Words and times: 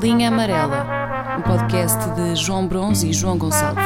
Linha 0.00 0.28
Amarela, 0.28 1.38
um 1.38 1.42
podcast 1.42 1.98
de 2.14 2.36
João 2.36 2.68
Bronze 2.68 3.08
e 3.08 3.12
João 3.12 3.36
Gonçalves. 3.36 3.82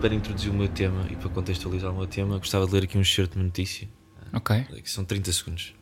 Para 0.00 0.14
introduzir 0.14 0.50
o 0.52 0.54
meu 0.54 0.68
tema 0.68 1.06
e 1.10 1.16
para 1.16 1.28
contextualizar 1.28 1.90
o 1.90 1.96
meu 1.96 2.06
tema, 2.06 2.38
gostava 2.38 2.66
de 2.66 2.72
ler 2.72 2.84
aqui 2.84 2.96
um 2.96 3.00
excerto 3.00 3.36
de 3.36 3.44
notícia. 3.44 3.88
Ok. 4.32 4.64
Que 4.80 4.90
são 4.90 5.04
30 5.04 5.32
segundos. 5.32 5.74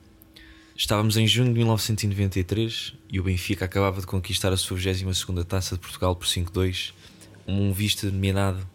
Estávamos 0.75 1.19
em 1.19 1.27
junho 1.27 1.53
de 1.53 1.59
1993 1.59 2.95
e 3.11 3.21
o 3.21 3.25
Benfica 3.25 3.67
acabava 3.67 4.01
de 4.01 4.07
conquistar 4.07 4.53
a 4.55 4.57
sua 4.57 4.79
22 4.79 5.25
taça 5.47 5.75
de 5.75 5.83
Portugal 5.83 6.17
por 6.17 6.27
5-2, 6.27 6.93
um 7.47 7.73
vista 7.73 8.11
dominado 8.11 8.67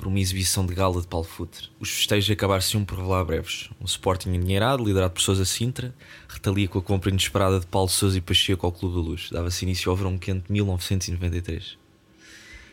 por 0.00 0.08
uma 0.08 0.18
exibição 0.18 0.64
de 0.64 0.74
gala 0.74 0.98
de 0.98 1.06
Paulo 1.06 1.26
Futre. 1.26 1.68
Os 1.78 1.90
festejos 1.90 2.30
acabar-se 2.30 2.74
por 2.86 2.96
revelar 2.96 3.22
breves. 3.22 3.68
Um 3.78 3.84
Sporting 3.84 4.30
endinheirado, 4.30 4.82
liderado 4.82 5.12
por 5.12 5.20
Sousa 5.20 5.44
Sintra, 5.44 5.94
retalia 6.26 6.66
com 6.66 6.78
a 6.78 6.82
compra 6.82 7.10
inesperada 7.10 7.60
de 7.60 7.66
Paulo 7.66 7.90
Sousa 7.90 8.16
e 8.16 8.20
Pacheco 8.22 8.64
ao 8.64 8.72
Clube 8.72 8.94
da 8.94 9.00
Luz. 9.02 9.28
Dava-se 9.30 9.62
início 9.66 9.90
ao 9.90 9.96
verão 9.96 10.16
quente 10.16 10.46
de 10.46 10.52
1993. 10.52 11.76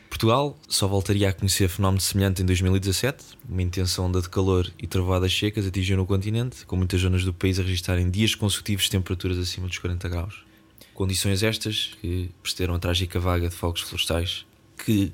Portugal 0.10 0.58
só 0.70 0.88
voltaria 0.88 1.28
a 1.28 1.34
conhecer 1.34 1.68
fenómeno 1.68 2.00
semelhante 2.00 2.42
em 2.42 2.46
2017. 2.46 3.26
Uma 3.50 3.62
intensa 3.62 4.02
onda 4.02 4.22
de 4.22 4.30
calor 4.30 4.72
e 4.82 4.88
trovoadas 4.88 5.38
secas 5.38 5.68
atingiu 5.68 5.98
no 5.98 6.06
continente, 6.06 6.66
com 6.66 6.78
muitas 6.78 7.02
zonas 7.02 7.26
do 7.26 7.34
país 7.34 7.60
a 7.60 7.62
registrarem 7.62 8.10
dias 8.10 8.36
consecutivos 8.36 8.86
de 8.86 8.92
temperaturas 8.92 9.38
acima 9.38 9.68
dos 9.68 9.78
40 9.78 10.08
graus. 10.08 10.46
Condições 10.94 11.44
estas 11.44 11.92
que 12.02 12.32
precederam 12.42 12.76
a 12.76 12.80
trágica 12.80 13.20
vaga 13.20 13.50
de 13.50 13.56
fogos 13.56 13.82
florestais 13.82 14.46
que 14.78 15.12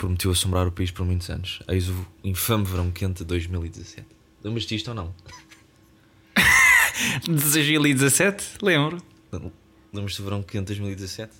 prometeu 0.00 0.30
assombrar 0.30 0.66
o 0.66 0.72
país 0.72 0.90
por 0.90 1.04
muitos 1.04 1.28
anos. 1.28 1.60
Eis 1.68 1.90
o 1.90 2.06
infame 2.24 2.64
verão 2.64 2.90
quente 2.90 3.18
de 3.18 3.24
2017. 3.24 4.06
Lembras-te 4.42 4.74
disto 4.74 4.88
ou 4.88 4.94
não? 4.94 5.14
2017? 7.28 8.44
Lembro. 8.62 9.02
Lembras-te 9.92 10.22
do 10.22 10.24
verão 10.24 10.42
quente 10.42 10.72
de 10.72 10.80
2017? 10.80 11.30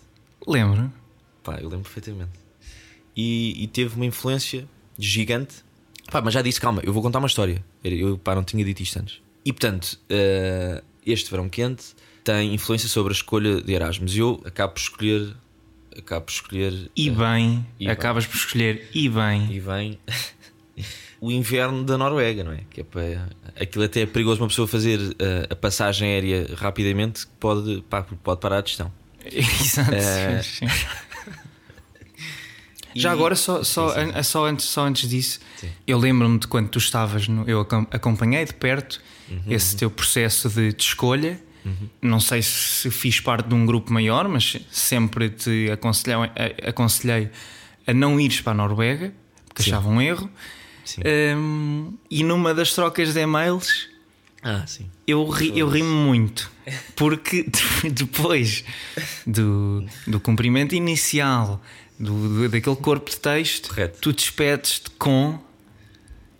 Lembro. 0.46 0.92
Pá, 1.42 1.54
eu 1.54 1.70
lembro 1.70 1.84
perfeitamente. 1.90 2.38
E, 3.16 3.64
e, 3.64 3.66
teve 3.66 3.96
uma 3.96 4.04
influência 4.04 4.68
gigante. 4.98 5.64
Pá, 6.10 6.20
mas 6.20 6.34
já 6.34 6.42
disse, 6.42 6.60
calma, 6.60 6.82
eu 6.84 6.92
vou 6.92 7.02
contar 7.02 7.18
uma 7.18 7.28
história. 7.28 7.64
Eu 7.82 8.18
pá, 8.18 8.34
não 8.34 8.44
tinha 8.44 8.62
dito 8.62 8.82
isto 8.82 8.98
antes. 8.98 9.22
E 9.42 9.54
portanto, 9.54 9.98
uh, 10.10 10.84
este 11.06 11.30
verão 11.30 11.48
quente 11.48 11.94
tem 12.22 12.52
influência 12.52 12.90
sobre 12.90 13.14
a 13.14 13.16
escolha 13.16 13.62
de 13.62 13.72
Erasmus. 13.72 14.14
E 14.14 14.18
eu 14.18 14.42
acabo 14.44 14.74
por 14.74 14.80
escolher. 14.80 15.34
Acabo 15.96 16.26
por 16.26 16.32
escolher. 16.32 16.90
E 16.96 17.10
bem, 17.10 17.58
uh, 17.58 17.64
e 17.80 17.88
acabas 17.88 18.24
bem. 18.24 18.32
por 18.32 18.38
escolher 18.38 18.88
e 18.94 19.08
bem. 19.08 19.52
E 19.52 19.60
bem. 19.60 19.98
o 21.20 21.30
inverno 21.30 21.84
da 21.84 21.98
Noruega, 21.98 22.42
não 22.42 22.52
é? 22.52 22.60
Que 22.70 22.80
é 22.80 22.84
para, 22.84 23.28
aquilo 23.60 23.84
até 23.84 24.02
é 24.02 24.06
perigoso 24.06 24.40
uma 24.40 24.48
pessoa 24.48 24.66
fazer 24.66 24.98
uh, 24.98 25.14
a 25.50 25.56
passagem 25.56 26.08
aérea 26.08 26.54
rapidamente, 26.56 27.26
pode, 27.38 27.84
pá, 27.90 28.02
pode 28.02 28.40
parar 28.40 28.58
a 28.58 28.66
gestão. 28.66 28.90
Exato. 29.30 29.90
Já 32.94 33.12
agora, 33.12 33.36
só, 33.36 33.62
só, 33.62 33.90
sim, 33.90 34.06
sim. 34.06 34.12
An 34.18 34.22
só, 34.22 34.46
antes, 34.46 34.66
só 34.66 34.84
antes 34.84 35.08
disso, 35.08 35.38
sim. 35.58 35.68
eu 35.86 35.96
lembro-me 35.96 36.38
de 36.40 36.48
quando 36.48 36.68
tu 36.68 36.78
estavas, 36.78 37.28
no, 37.28 37.48
eu 37.48 37.60
acompanhei 37.90 38.44
de 38.44 38.54
perto 38.54 39.00
uhum, 39.30 39.42
esse 39.48 39.74
uhum. 39.74 39.78
teu 39.78 39.90
processo 39.90 40.48
de, 40.48 40.72
de 40.72 40.82
escolha. 40.82 41.40
Uhum. 41.64 41.88
Não 42.02 42.20
sei 42.20 42.42
se 42.42 42.90
fiz 42.90 43.20
parte 43.20 43.48
de 43.48 43.54
um 43.54 43.66
grupo 43.66 43.92
maior, 43.92 44.28
mas 44.28 44.56
sempre 44.70 45.30
te 45.30 45.70
aconselhei, 45.70 46.30
aconselhei 46.66 47.30
a 47.86 47.92
não 47.92 48.18
ires 48.20 48.40
para 48.40 48.52
a 48.52 48.54
Noruega, 48.54 49.12
porque 49.46 49.62
achava 49.62 49.88
um 49.88 50.00
erro. 50.00 50.30
Um, 51.36 51.94
e 52.10 52.24
numa 52.24 52.52
das 52.52 52.72
trocas 52.72 53.12
de 53.12 53.20
e-mails, 53.20 53.88
ah, 54.42 54.64
sim. 54.66 54.90
Eu, 55.06 55.28
ri, 55.28 55.58
eu 55.58 55.68
muito, 55.84 56.50
porque 56.96 57.46
depois 57.92 58.64
do, 59.26 59.84
do 60.06 60.18
cumprimento 60.18 60.74
inicial 60.74 61.60
do, 61.98 62.28
do, 62.28 62.48
daquele 62.48 62.76
corpo 62.76 63.10
de 63.10 63.18
texto, 63.18 63.68
Correto. 63.68 63.98
tu 64.00 64.12
despedes-te 64.12 64.90
com. 64.92 65.38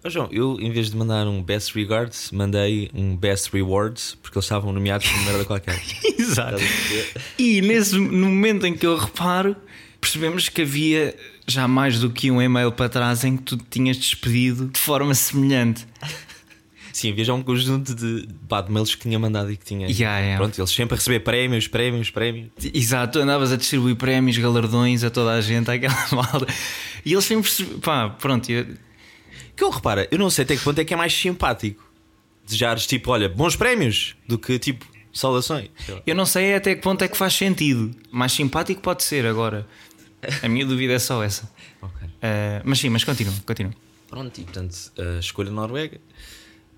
Oh, 0.03 0.09
João, 0.09 0.29
eu 0.33 0.59
em 0.59 0.71
vez 0.71 0.91
de 0.91 0.97
mandar 0.97 1.27
um 1.27 1.43
best 1.43 1.75
regards, 1.75 2.31
mandei 2.33 2.91
um 2.95 3.15
best 3.15 3.51
rewards, 3.53 4.17
porque 4.23 4.39
eles 4.39 4.47
estavam 4.47 4.73
nomeados 4.73 5.07
por 5.07 5.21
merda 5.25 5.45
qualquer. 5.45 5.79
Exato. 6.19 6.63
E 7.39 7.61
nesse, 7.61 7.99
no 7.99 8.31
momento 8.31 8.67
em 8.67 8.75
que 8.75 8.87
eu 8.87 8.97
reparo, 8.97 9.55
percebemos 10.01 10.49
que 10.49 10.63
havia 10.63 11.15
já 11.47 11.69
mais 11.69 12.01
do 12.01 12.09
que 12.09 12.31
um 12.31 12.41
e-mail 12.41 12.73
para 12.73 12.89
trás 12.89 13.25
em 13.25 13.37
que 13.37 13.43
tu 13.43 13.59
tinhas 13.59 13.99
despedido 13.99 14.69
de 14.69 14.79
forma 14.79 15.15
semelhante. 15.15 15.87
Sim, 16.93 17.13
havia 17.13 17.25
já 17.25 17.35
um 17.35 17.43
conjunto 17.43 17.95
de, 17.95 18.27
pá, 18.49 18.63
de 18.63 18.73
mails 18.73 18.95
que 18.95 19.03
tinha 19.03 19.19
mandado 19.19 19.53
e 19.53 19.57
que 19.57 19.65
tinha. 19.65 19.87
Yeah, 19.87 20.19
yeah. 20.19 20.37
Pronto, 20.39 20.59
eles 20.59 20.71
sempre 20.71 20.95
a 20.95 20.97
receber 20.97 21.21
prémios, 21.21 21.69
prémios, 21.69 22.11
prémios. 22.11 22.49
Exato, 22.75 23.19
tu 23.19 23.23
andavas 23.23 23.53
a 23.53 23.57
distribuir 23.57 23.97
prémios, 23.97 24.37
galardões 24.39 25.05
a 25.05 25.11
toda 25.11 25.33
a 25.33 25.41
gente, 25.41 25.71
àquela 25.71 25.95
malda. 26.11 26.47
E 27.05 27.13
eles 27.13 27.25
sempre. 27.25 27.51
pá, 27.83 28.09
pronto. 28.09 28.51
Eu... 28.51 28.67
Que 29.61 29.65
eu 29.65 29.69
repara, 29.69 30.09
eu 30.11 30.19
não 30.19 30.31
sei 30.31 30.45
até 30.45 30.57
que 30.57 30.65
ponto 30.65 30.79
é 30.81 30.85
que 30.87 30.95
é 30.95 30.97
mais 30.97 31.13
simpático 31.13 31.85
desejares 32.47 32.87
tipo, 32.87 33.11
olha, 33.11 33.29
bons 33.29 33.57
prémios 33.57 34.17
do 34.27 34.39
que 34.39 34.59
tipo 34.59 34.87
saudações. 35.13 35.69
Eu 36.07 36.15
não 36.15 36.25
sei 36.25 36.55
até 36.55 36.75
que 36.75 36.81
ponto 36.81 37.05
é 37.05 37.09
que 37.09 37.15
faz 37.15 37.35
sentido. 37.35 37.95
Mais 38.11 38.33
simpático 38.33 38.81
pode 38.81 39.03
ser 39.03 39.27
agora. 39.27 39.69
A 40.43 40.49
minha 40.49 40.65
dúvida 40.65 40.95
é 40.95 40.99
só 40.99 41.23
essa. 41.23 41.47
Okay. 41.83 42.09
Uh, 42.09 42.63
mas 42.65 42.79
sim, 42.79 42.89
mas 42.89 43.05
continua, 43.05 43.35
continua. 43.45 43.75
Pronto, 44.09 44.41
e 44.41 44.45
portanto, 44.45 44.75
a 44.99 45.19
escolha 45.19 45.51
Noruega 45.51 46.01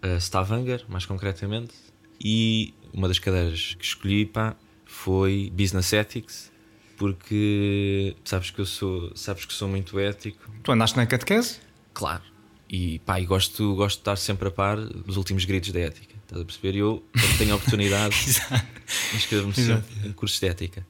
uh, 0.03 0.17
Stavanger, 0.19 0.85
mais 0.89 1.07
concretamente, 1.07 1.75
e 2.21 2.75
uma 2.93 3.07
das 3.07 3.21
cadeiras 3.21 3.77
que 3.79 3.85
escolhi 3.85 4.27
pá, 4.27 4.57
foi 4.85 5.53
Business 5.55 5.93
Ethics, 5.93 6.51
porque 6.97 8.17
sabes 8.25 8.51
que 8.51 8.61
eu 8.61 8.67
sou, 8.67 9.13
sabes 9.15 9.45
que 9.45 9.53
sou 9.53 9.69
muito 9.69 10.01
ético. 10.01 10.51
Tu 10.65 10.73
andaste 10.73 10.97
na 10.97 11.07
catequese? 11.07 11.61
Claro. 11.95 12.32
E, 12.73 13.01
pá, 13.01 13.21
e 13.21 13.27
gosto, 13.27 13.75
gosto 13.75 13.99
de 13.99 14.01
estar 14.01 14.17
sempre 14.17 14.49
a 14.49 14.51
par 14.51 14.81
dos 14.81 15.19
últimos 15.19 15.45
gritos 15.45 15.71
da 15.73 15.81
ética. 15.81 16.15
Estás 16.23 16.41
a 16.41 16.45
perceber? 16.47 16.75
Eu, 16.75 17.05
quando 17.13 17.37
tenho 17.37 17.53
a 17.53 17.57
oportunidade, 17.57 18.17
inscrevo-me 19.13 19.53
sempre 19.53 20.09
em 20.09 20.13
cursos 20.13 20.41
de 20.41 20.47
ética. 20.47 20.87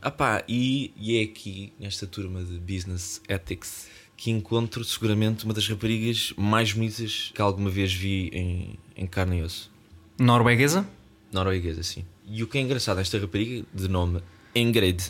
Ah, 0.00 0.12
pá, 0.12 0.44
e, 0.48 0.92
e 0.96 1.18
é 1.18 1.22
aqui, 1.24 1.72
nesta 1.80 2.06
turma 2.06 2.44
de 2.44 2.56
Business 2.58 3.20
Ethics, 3.28 3.88
que 4.16 4.30
encontro 4.30 4.84
seguramente 4.84 5.44
uma 5.44 5.52
das 5.52 5.66
raparigas 5.66 6.32
mais 6.36 6.72
bonitas 6.72 7.32
que 7.34 7.42
alguma 7.42 7.68
vez 7.68 7.92
vi 7.92 8.30
em, 8.32 8.78
em 8.96 9.04
carne 9.04 9.40
e 9.40 9.42
osso. 9.42 9.72
Norueguesa? 10.16 10.88
Norueguesa, 11.32 11.82
sim. 11.82 12.04
E 12.24 12.44
o 12.44 12.46
que 12.46 12.58
é 12.58 12.60
engraçado 12.60 13.00
esta 13.00 13.18
rapariga, 13.18 13.66
de 13.74 13.88
nome 13.88 14.22
Ingrid, 14.54 15.02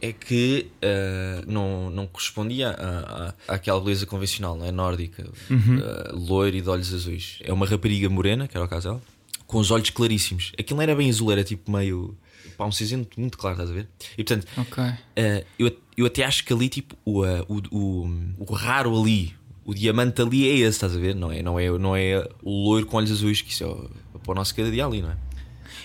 é 0.00 0.12
que 0.12 0.68
uh, 0.82 1.50
não, 1.50 1.90
não 1.90 2.06
correspondia 2.06 2.70
à, 2.70 3.34
à, 3.48 3.54
àquela 3.54 3.80
beleza 3.80 4.06
convencional, 4.06 4.56
não 4.56 4.66
é? 4.66 4.72
Nórdica, 4.72 5.28
uhum. 5.48 5.78
uh, 5.78 6.16
loira 6.16 6.56
e 6.56 6.60
de 6.60 6.68
olhos 6.68 6.92
azuis. 6.92 7.38
É 7.42 7.52
uma 7.52 7.66
rapariga 7.66 8.08
morena, 8.08 8.48
que 8.48 8.56
era 8.56 8.64
o 8.64 8.68
caso 8.68 8.88
dela, 8.88 9.02
com 9.46 9.58
os 9.58 9.70
olhos 9.70 9.90
claríssimos. 9.90 10.52
Aquilo 10.58 10.76
não 10.76 10.82
era 10.82 10.94
bem 10.94 11.08
azul, 11.08 11.30
era 11.30 11.44
tipo 11.44 11.70
meio. 11.70 12.16
pá, 12.56 12.66
um 12.66 12.72
cinzento 12.72 13.20
muito 13.20 13.36
claro, 13.36 13.54
estás 13.56 13.70
a 13.70 13.74
ver? 13.74 13.88
E 14.16 14.24
portanto, 14.24 14.46
okay. 14.56 14.84
uh, 14.84 15.46
eu, 15.58 15.76
eu 15.96 16.06
até 16.06 16.24
acho 16.24 16.44
que 16.44 16.52
ali, 16.52 16.68
tipo, 16.68 16.96
o, 17.04 17.22
o, 17.22 17.62
o, 17.70 18.10
o 18.38 18.54
raro 18.54 18.98
ali, 19.00 19.34
o 19.64 19.74
diamante 19.74 20.22
ali 20.22 20.48
é 20.48 20.54
esse, 20.54 20.70
estás 20.70 20.96
a 20.96 20.98
ver? 20.98 21.14
Não 21.14 21.30
é, 21.30 21.42
não 21.42 21.58
é, 21.58 21.70
não 21.78 21.96
é 21.96 22.26
o 22.42 22.64
loiro 22.64 22.86
com 22.86 22.96
olhos 22.96 23.10
azuis, 23.10 23.42
que 23.42 23.52
isso 23.52 23.64
é 23.64 24.18
para 24.18 24.32
o 24.32 24.34
nosso 24.34 24.54
cada 24.54 24.70
dia 24.70 24.84
ali, 24.84 25.02
não 25.02 25.10
é? 25.10 25.16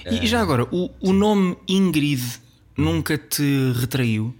E 0.08 0.28
já 0.28 0.40
agora, 0.40 0.68
o, 0.72 0.92
o 1.00 1.12
nome 1.12 1.58
Ingrid 1.68 2.22
nunca 2.78 3.18
te 3.18 3.72
retraiu? 3.74 4.36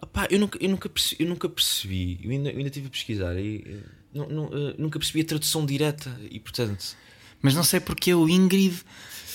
Opá, 0.00 0.26
eu, 0.30 0.38
nunca, 0.38 0.58
eu, 0.60 0.68
nunca 0.68 0.88
percebi, 0.88 1.22
eu 1.22 1.28
nunca 1.28 1.48
percebi, 1.48 2.20
eu 2.22 2.30
ainda, 2.30 2.50
eu 2.50 2.58
ainda 2.58 2.70
tive 2.70 2.86
a 2.86 2.90
pesquisar 2.90 3.36
e 3.38 3.82
não, 4.12 4.28
não, 4.28 4.50
nunca 4.78 4.98
percebi 4.98 5.22
a 5.22 5.24
tradução 5.24 5.64
direta 5.64 6.14
e 6.30 6.38
portanto. 6.38 6.96
Mas 7.40 7.54
não 7.54 7.62
sei 7.62 7.80
porque 7.80 8.12
o 8.14 8.28
Ingrid 8.28 8.82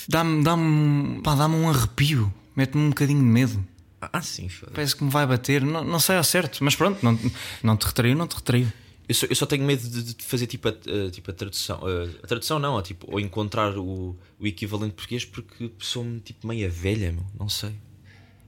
dá-me 0.08 0.42
dá 0.42 0.54
dá 0.54 1.46
um 1.46 1.68
arrepio, 1.68 2.32
mete-me 2.54 2.84
um 2.84 2.88
bocadinho 2.90 3.20
de 3.20 3.26
medo. 3.26 3.66
Ah, 4.00 4.20
sim. 4.20 4.48
Parece 4.74 4.96
que 4.96 5.04
me 5.04 5.10
vai 5.10 5.26
bater, 5.26 5.62
não, 5.62 5.84
não 5.84 6.00
sei 6.00 6.16
ao 6.16 6.24
certo, 6.24 6.62
mas 6.64 6.74
pronto, 6.74 6.98
não, 7.04 7.18
não 7.62 7.76
te 7.76 7.86
retraiu, 7.86 8.16
não 8.16 8.26
te 8.26 8.34
retraiu. 8.34 8.66
Eu 9.08 9.14
só, 9.14 9.26
eu 9.26 9.34
só 9.36 9.46
tenho 9.46 9.64
medo 9.64 9.88
de, 9.88 10.14
de 10.14 10.24
fazer 10.24 10.46
tipo 10.46 10.68
a, 10.68 10.70
a, 10.70 11.10
tipo 11.10 11.30
a 11.30 11.34
tradução. 11.34 11.80
A, 11.86 12.24
a 12.24 12.26
tradução 12.26 12.58
não, 12.58 12.78
a, 12.78 12.82
tipo, 12.82 13.10
ou 13.10 13.20
encontrar 13.20 13.76
o, 13.76 14.16
o 14.38 14.46
equivalente 14.46 14.94
português 14.94 15.24
porque 15.24 15.70
sou-me 15.78 16.20
tipo 16.20 16.46
meia 16.46 16.68
velha, 16.68 17.12
meu, 17.12 17.24
não 17.38 17.48
sei. 17.48 17.72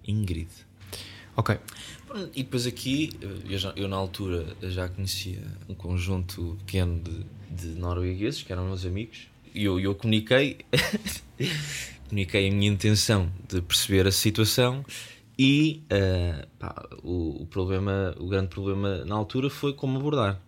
Ingrid. 0.06 0.48
Ok. 1.36 1.58
E 2.34 2.44
depois 2.44 2.64
aqui, 2.66 3.10
eu, 3.48 3.58
já, 3.58 3.72
eu 3.74 3.88
na 3.88 3.96
altura 3.96 4.46
já 4.62 4.88
conhecia 4.88 5.42
um 5.68 5.74
conjunto 5.74 6.56
pequeno 6.64 7.00
de, 7.02 7.24
de 7.50 7.78
noruegueses 7.78 8.42
que 8.42 8.52
eram 8.52 8.66
meus 8.66 8.86
amigos 8.86 9.26
e 9.52 9.64
eu, 9.64 9.80
eu 9.80 9.94
comuniquei, 9.96 10.58
comuniquei 12.08 12.48
a 12.48 12.52
minha 12.52 12.70
intenção 12.70 13.28
de 13.48 13.60
perceber 13.60 14.06
a 14.06 14.12
situação 14.12 14.84
e 15.38 15.82
uh, 15.90 16.46
pá, 16.58 16.86
o, 17.02 17.42
o, 17.42 17.46
problema, 17.46 18.14
o 18.18 18.28
grande 18.28 18.48
problema 18.48 19.04
na 19.04 19.14
altura 19.16 19.50
foi 19.50 19.72
como 19.72 19.98
abordar, 19.98 20.40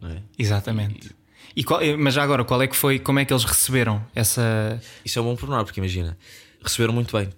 não 0.00 0.10
é? 0.10 0.22
Exatamente. 0.38 1.10
E 1.56 1.64
qual- 1.64 1.80
mas 1.98 2.12
já 2.14 2.22
agora, 2.22 2.44
qual 2.44 2.60
é 2.60 2.66
que 2.66 2.76
foi, 2.76 2.98
como 2.98 3.18
é 3.18 3.24
que 3.24 3.32
eles 3.32 3.44
receberam 3.44 4.04
essa. 4.14 4.78
Isso 5.04 5.18
é 5.18 5.22
um 5.22 5.24
bom 5.26 5.36
pormenor, 5.36 5.64
porque 5.64 5.80
imagina, 5.80 6.18
receberam 6.62 6.92
muito 6.92 7.16
bem. 7.16 7.30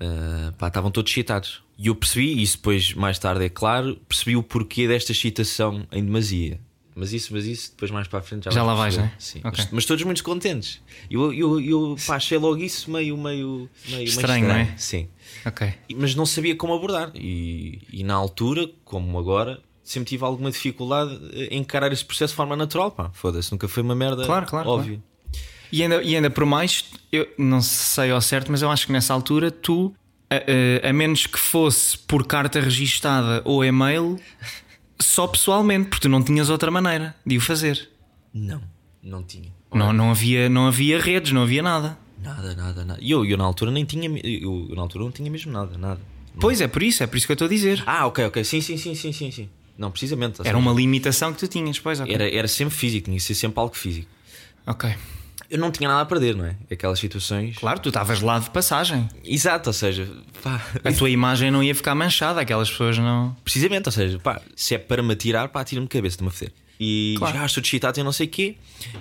Ah, 0.00 0.52
estavam 0.66 0.90
todos 0.90 1.10
excitados. 1.10 1.62
E 1.76 1.88
eu 1.88 1.94
percebi, 1.94 2.34
e 2.34 2.42
isso 2.42 2.56
depois, 2.56 2.94
mais 2.94 3.18
tarde, 3.18 3.44
é 3.44 3.48
claro, 3.48 3.96
percebi 4.08 4.36
o 4.36 4.42
porquê 4.42 4.86
desta 4.86 5.12
excitação 5.12 5.86
em 5.90 6.04
demasia. 6.04 6.60
Mas 6.96 7.12
isso, 7.12 7.32
mas 7.32 7.44
isso, 7.44 7.72
depois 7.72 7.90
mais 7.90 8.06
para 8.06 8.20
a 8.20 8.22
frente 8.22 8.44
já, 8.44 8.52
Já 8.52 8.62
lá 8.62 8.74
vais, 8.74 8.96
né? 8.96 9.12
Sim. 9.18 9.40
Ok. 9.42 9.52
Mas, 9.58 9.68
mas 9.72 9.84
todos 9.84 10.04
muito 10.04 10.22
contentes. 10.22 10.80
Eu, 11.10 11.32
eu, 11.32 11.60
eu 11.60 11.96
pá, 12.06 12.16
achei 12.16 12.38
logo 12.38 12.58
isso 12.58 12.88
meio, 12.88 13.16
meio, 13.16 13.68
meio 13.86 13.96
meio 13.96 14.04
Estranho, 14.04 14.46
não 14.46 14.54
é? 14.54 14.74
Sim. 14.76 15.08
Ok. 15.44 15.74
Mas 15.96 16.14
não 16.14 16.24
sabia 16.24 16.54
como 16.54 16.72
abordar. 16.72 17.10
E, 17.16 17.82
e 17.92 18.04
na 18.04 18.14
altura, 18.14 18.70
como 18.84 19.18
agora, 19.18 19.60
sempre 19.82 20.10
tive 20.10 20.24
alguma 20.24 20.52
dificuldade 20.52 21.18
em 21.50 21.58
encarar 21.58 21.92
esse 21.92 22.04
processo 22.04 22.32
de 22.32 22.36
forma 22.36 22.54
natural. 22.54 22.92
Pá, 22.92 23.10
foda-se, 23.12 23.50
nunca 23.50 23.66
foi 23.66 23.82
uma 23.82 23.96
merda 23.96 24.24
Claro, 24.24 24.46
claro, 24.46 24.68
óbvio. 24.68 25.02
E 25.72 25.82
ainda, 25.82 26.02
e 26.02 26.14
ainda 26.14 26.30
por 26.30 26.44
mais, 26.46 26.84
eu 27.10 27.28
não 27.38 27.60
sei 27.60 28.10
ao 28.10 28.20
certo, 28.20 28.50
mas 28.50 28.62
eu 28.62 28.70
acho 28.70 28.86
que 28.86 28.92
nessa 28.92 29.12
altura 29.12 29.50
tu, 29.50 29.92
a, 30.30 30.36
a- 30.36 30.90
a 30.90 30.92
menos 30.92 31.26
que 31.26 31.38
fosse 31.38 31.98
por 31.98 32.26
carta 32.26 32.60
registada 32.60 33.42
ou 33.44 33.64
e-mail, 33.64 34.18
só 35.00 35.26
pessoalmente, 35.26 35.88
porque 35.88 36.02
tu 36.02 36.08
não 36.08 36.22
tinhas 36.22 36.48
outra 36.50 36.70
maneira 36.70 37.14
de 37.26 37.36
o 37.36 37.40
fazer. 37.40 37.88
Não, 38.32 38.60
não 39.02 39.22
tinha. 39.22 39.52
Não, 39.72 39.92
não, 39.92 40.10
havia, 40.12 40.48
não 40.48 40.68
havia 40.68 41.00
redes, 41.00 41.32
não 41.32 41.42
havia 41.42 41.62
nada. 41.62 41.98
Nada, 42.22 42.54
nada, 42.54 42.84
nada. 42.84 43.00
E 43.02 43.10
eu, 43.10 43.24
eu 43.24 43.36
na 43.36 43.44
altura 43.44 43.70
nem 43.70 43.84
tinha. 43.84 44.08
Eu, 44.22 44.66
eu 44.70 44.76
na 44.76 44.82
altura 44.82 45.04
não 45.04 45.10
tinha 45.10 45.30
mesmo 45.30 45.50
nada, 45.52 45.76
nada. 45.76 46.00
Pois 46.40 46.60
é, 46.60 46.68
por 46.68 46.82
isso, 46.82 47.02
é 47.02 47.06
por 47.06 47.16
isso 47.16 47.26
que 47.26 47.32
eu 47.32 47.34
estou 47.34 47.46
a 47.46 47.48
dizer. 47.50 47.82
Ah, 47.86 48.06
ok, 48.06 48.24
ok. 48.26 48.44
Sim, 48.44 48.60
sim, 48.60 48.76
sim, 48.76 48.94
sim, 48.94 49.12
sim, 49.12 49.30
sim. 49.30 49.48
Não, 49.76 49.90
precisamente. 49.90 50.40
ou 50.40 50.46
Era 50.46 50.56
uma 50.56 50.72
limitação 50.72 51.32
que 51.32 51.38
tu 51.40 51.48
tinhas, 51.48 51.78
pois, 51.80 52.00
ok. 52.00 52.12
era, 52.14 52.28
era 52.32 52.46
sempre 52.48 52.74
físico, 52.74 53.06
tinha 53.06 53.16
que 53.16 53.22
ser 53.22 53.34
sempre 53.34 53.58
algo 53.60 53.74
físico. 53.76 54.08
Ok. 54.66 54.94
Eu 55.50 55.58
não 55.58 55.70
tinha 55.70 55.88
nada 55.88 56.00
a 56.02 56.06
perder, 56.06 56.34
não 56.34 56.44
é? 56.46 56.56
Aquelas 56.70 56.98
situações. 56.98 57.56
Claro, 57.58 57.78
tu 57.80 57.88
estavas 57.90 58.20
lá 58.20 58.38
de 58.38 58.50
passagem. 58.50 59.08
Exato, 59.24 59.68
ou 59.70 59.74
seja, 59.74 60.08
pá, 60.42 60.60
A 60.82 60.92
tua 60.92 61.10
imagem 61.10 61.50
não 61.50 61.62
ia 61.62 61.74
ficar 61.74 61.94
manchada, 61.94 62.40
aquelas 62.40 62.70
pessoas 62.70 62.98
não. 62.98 63.36
Precisamente, 63.44 63.86
ou 63.86 63.92
seja, 63.92 64.18
pá, 64.18 64.40
se 64.56 64.74
é 64.74 64.78
para 64.78 65.02
me 65.02 65.12
atirar, 65.12 65.48
pá, 65.48 65.60
atira-me 65.60 65.86
de 65.86 65.90
cabeça, 65.92 66.16
de 66.16 66.22
me 66.22 66.28
a 66.28 66.32
foder. 66.32 66.52
E 66.80 67.14
Claro. 67.18 67.38
já 67.38 67.46
estou 67.46 67.62
excitado 67.62 68.00
e 68.00 68.02
não 68.02 68.10
sei 68.12 68.26
o 68.26 68.30
quê. 68.30 68.56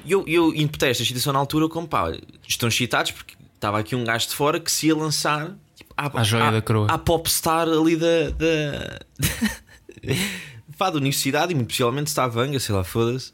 E 0.06 0.12
eu, 0.12 0.24
eu 0.28 0.50
interpretei 0.54 0.90
esta 0.92 1.02
excitação 1.04 1.34
na 1.34 1.40
altura 1.40 1.68
como, 1.68 1.88
pá, 1.88 2.12
estão 2.48 2.70
excitados 2.70 3.12
porque 3.12 3.34
estava 3.56 3.80
aqui 3.80 3.96
um 3.96 4.04
gajo 4.04 4.28
de 4.28 4.36
fora 4.36 4.60
que 4.60 4.72
se 4.72 4.88
ia 4.88 4.96
lançar 4.96 5.56
tipo, 5.76 5.92
à, 5.98 6.20
À 6.20 6.24
joia 6.24 6.44
à- 6.46 6.52
da 6.52 6.62
coroa. 6.62 6.88
À 6.92 6.98
popstar 6.98 7.68
ali 7.68 7.96
da. 7.96 8.30
da... 8.32 9.00
pá, 10.78 10.90
da 10.90 10.98
universidade 10.98 11.52
e 11.52 11.56
muito 11.56 11.70
possivelmente 11.70 12.10
Stavanga, 12.10 12.60
sei 12.60 12.76
lá, 12.76 12.84
foda-se. 12.84 13.32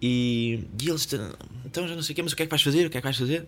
E, 0.00 0.64
e 0.80 0.88
eles, 0.88 1.08
então 1.64 1.88
já 1.88 1.94
não 1.94 2.02
sei 2.02 2.12
o 2.12 2.16
quê, 2.16 2.22
mas 2.22 2.32
o 2.32 2.36
que 2.36 2.42
é 2.42 2.46
que 2.46 2.50
vais 2.50 2.62
fazer? 2.62 2.86
O 2.86 2.90
que 2.90 2.98
é 2.98 3.00
que 3.00 3.06
vais 3.06 3.16
fazer? 3.16 3.46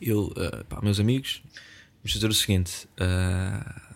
Eu, 0.00 0.32
ah, 0.36 0.64
pá, 0.68 0.80
meus 0.82 0.98
amigos, 0.98 1.42
vamos 2.02 2.12
fazer 2.12 2.28
o 2.28 2.34
seguinte. 2.34 2.88
ah, 2.98 3.90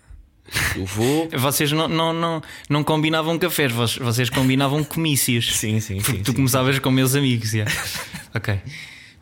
eu 0.76 0.85
vou. 0.85 1.29
Vocês 1.38 1.73
não, 1.73 1.88
não, 1.88 2.12
não, 2.12 2.43
não 2.69 2.85
combinavam 2.85 3.38
cafés, 3.38 3.73
vocês 3.73 4.29
combinavam 4.29 4.85
comícios. 4.85 5.56
Sim, 5.56 5.81
sim, 5.81 6.00
sim. 6.00 6.23
Tu 6.23 6.31
sim. 6.31 6.37
começavas 6.37 6.79
com 6.79 6.91
meus 6.91 7.15
amigos, 7.15 7.55
yeah. 7.55 7.73
ok. 8.35 8.61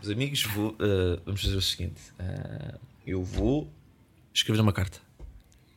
Meus 0.02 0.12
amigos, 0.12 0.42
vou, 0.42 0.76
ah, 0.80 1.20
vamos 1.24 1.42
fazer 1.42 1.56
o 1.56 1.62
seguinte: 1.62 2.00
ah, 2.18 2.78
eu 3.06 3.22
vou 3.22 3.72
escrever 4.34 4.60
uma 4.60 4.72
carta. 4.72 4.98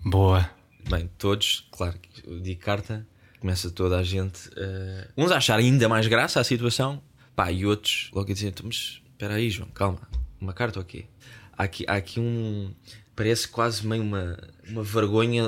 Boa. 0.03 0.49
Bem, 0.89 1.09
todos, 1.17 1.67
claro, 1.71 1.97
que 1.99 2.39
digo 2.41 2.61
carta, 2.61 3.07
começa 3.45 3.69
toda 3.69 3.99
a 3.99 4.03
gente, 4.03 4.49
ah, 4.57 5.07
uns 5.15 5.31
a 5.31 5.37
achar 5.37 5.59
ainda 5.59 5.87
mais 5.87 6.07
graça 6.07 6.39
à 6.39 6.43
situação, 6.43 6.99
pá, 7.35 7.51
e 7.51 7.63
outros 7.63 8.09
logo 8.11 8.31
a 8.31 8.33
dizer: 8.33 8.47
"Então, 8.47 8.65
mas 8.65 8.99
espera 9.11 9.35
aí, 9.35 9.51
João, 9.51 9.69
calma, 9.69 9.99
uma 10.41 10.51
carta 10.51 10.79
ou 10.79 10.85
quê? 10.85 11.05
Há 11.55 11.63
aqui, 11.63 11.85
há 11.87 11.93
aqui 11.93 12.19
um. 12.19 12.71
Parece 13.15 13.47
quase 13.47 13.85
meio 13.85 14.01
uma, 14.01 14.35
uma 14.67 14.83
vergonha 14.83 15.43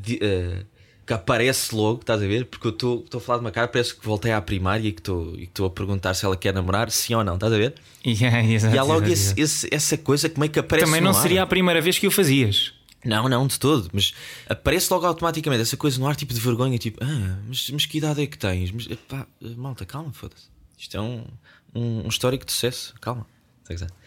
de- 0.00 0.20
ah, 0.22 0.64
que 1.04 1.12
aparece 1.12 1.74
logo, 1.74 2.02
estás 2.02 2.22
a 2.22 2.26
ver? 2.26 2.44
Porque 2.44 2.68
eu 2.68 2.70
estou 2.70 3.04
a 3.14 3.20
falar 3.20 3.38
de 3.40 3.44
uma 3.44 3.50
carta, 3.50 3.72
parece 3.72 3.96
que 3.96 4.06
voltei 4.06 4.30
à 4.30 4.40
primária 4.40 4.86
e 4.86 4.92
que 4.92 5.00
estou 5.42 5.66
a 5.66 5.70
perguntar 5.70 6.14
se 6.14 6.24
ela 6.24 6.36
quer 6.36 6.54
namorar, 6.54 6.88
sim 6.88 7.14
ou 7.14 7.24
não, 7.24 7.34
estás 7.34 7.52
a 7.52 7.56
ver? 7.58 7.74
Yeah, 8.06 8.42
exato, 8.42 8.74
E 8.74 8.78
há 8.78 8.82
logo 8.84 9.04
exato, 9.06 9.12
esse- 9.12 9.66
esse- 9.66 9.68
essa 9.74 9.98
coisa 9.98 10.28
que 10.28 10.38
meio 10.38 10.50
que 10.52 10.58
aparece 10.60 10.86
Também 10.86 11.00
não 11.02 11.12
seria 11.12 11.42
a 11.42 11.46
primeira 11.46 11.80
vez 11.82 11.98
que 11.98 12.06
o 12.06 12.10
fazias. 12.12 12.72
Não, 13.04 13.28
não, 13.28 13.46
de 13.46 13.58
todo. 13.58 13.88
Mas 13.92 14.12
aparece 14.48 14.92
logo 14.92 15.06
automaticamente 15.06 15.62
essa 15.62 15.76
coisa 15.76 15.98
no 15.98 16.06
ar, 16.06 16.16
tipo 16.16 16.34
de 16.34 16.40
vergonha, 16.40 16.78
tipo, 16.78 17.02
ah, 17.02 17.38
mas, 17.46 17.70
mas 17.70 17.86
que 17.86 17.98
idade 17.98 18.22
é 18.22 18.26
que 18.26 18.36
tens? 18.36 18.70
Mas, 18.70 18.86
pá, 19.08 19.26
malta, 19.56 19.86
calma, 19.86 20.12
foda-se. 20.12 20.48
Isto 20.76 20.96
é 20.96 21.00
um, 21.00 21.24
um, 21.74 22.04
um 22.04 22.08
histórico 22.08 22.44
de 22.44 22.52
sucesso, 22.52 22.94
calma. 23.00 23.26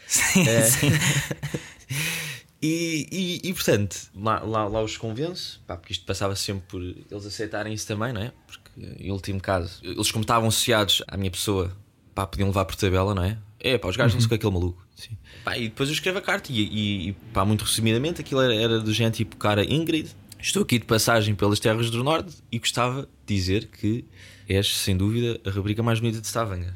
Sim, 0.07 0.47
É. 0.47 0.61
sim. 0.69 0.89
E, 2.65 3.09
e, 3.11 3.49
e, 3.49 3.53
portanto, 3.53 4.09
lá, 4.15 4.39
lá, 4.39 4.65
lá 4.69 4.81
os 4.81 4.95
convenço, 4.95 5.61
pá, 5.67 5.75
porque 5.75 5.91
isto 5.91 6.05
passava 6.05 6.33
sempre 6.33 6.63
por 6.69 6.81
eles 6.81 7.25
aceitarem 7.25 7.73
isso 7.73 7.85
também, 7.85 8.13
não 8.13 8.21
é? 8.21 8.31
Porque, 8.47 9.03
em 9.03 9.11
último 9.11 9.41
caso, 9.41 9.81
eles, 9.83 10.09
como 10.09 10.21
estavam 10.21 10.47
associados 10.47 11.03
à 11.05 11.17
minha 11.17 11.29
pessoa, 11.29 11.75
pá, 12.15 12.25
podiam 12.25 12.47
levar 12.47 12.63
por 12.63 12.77
tabela, 12.77 13.13
não 13.13 13.21
é? 13.21 13.37
É, 13.59 13.77
pá, 13.77 13.89
os 13.89 13.97
gajos 13.97 14.13
não 14.13 14.21
sei 14.21 14.27
o 14.27 14.29
que 14.29 14.35
é 14.35 14.37
aquele 14.37 14.53
maluco. 14.53 14.82
Sim. 14.95 15.17
Pá, 15.43 15.57
e 15.57 15.63
depois 15.69 15.89
eu 15.89 15.93
escrevo 15.93 16.17
a 16.19 16.21
carta 16.21 16.51
e, 16.51 16.59
e, 16.61 17.09
e, 17.09 17.13
pá, 17.33 17.43
muito 17.43 17.63
resumidamente, 17.63 18.21
aquilo 18.21 18.41
era, 18.41 18.53
era 18.55 18.79
do 18.79 18.93
género 18.93 19.15
tipo, 19.15 19.35
cara 19.37 19.63
Ingrid, 19.63 20.09
estou 20.39 20.63
aqui 20.63 20.79
de 20.79 20.85
passagem 20.85 21.35
pelas 21.35 21.59
terras 21.59 21.89
do 21.89 22.03
Norte 22.03 22.33
e 22.51 22.59
gostava 22.59 23.03
de 23.25 23.35
dizer 23.35 23.67
que 23.67 24.05
és, 24.47 24.67
sem 24.75 24.95
dúvida, 24.95 25.39
a 25.45 25.49
rubrica 25.49 25.81
mais 25.83 25.99
bonita 25.99 26.21
de 26.21 26.27
Stavanger. 26.27 26.73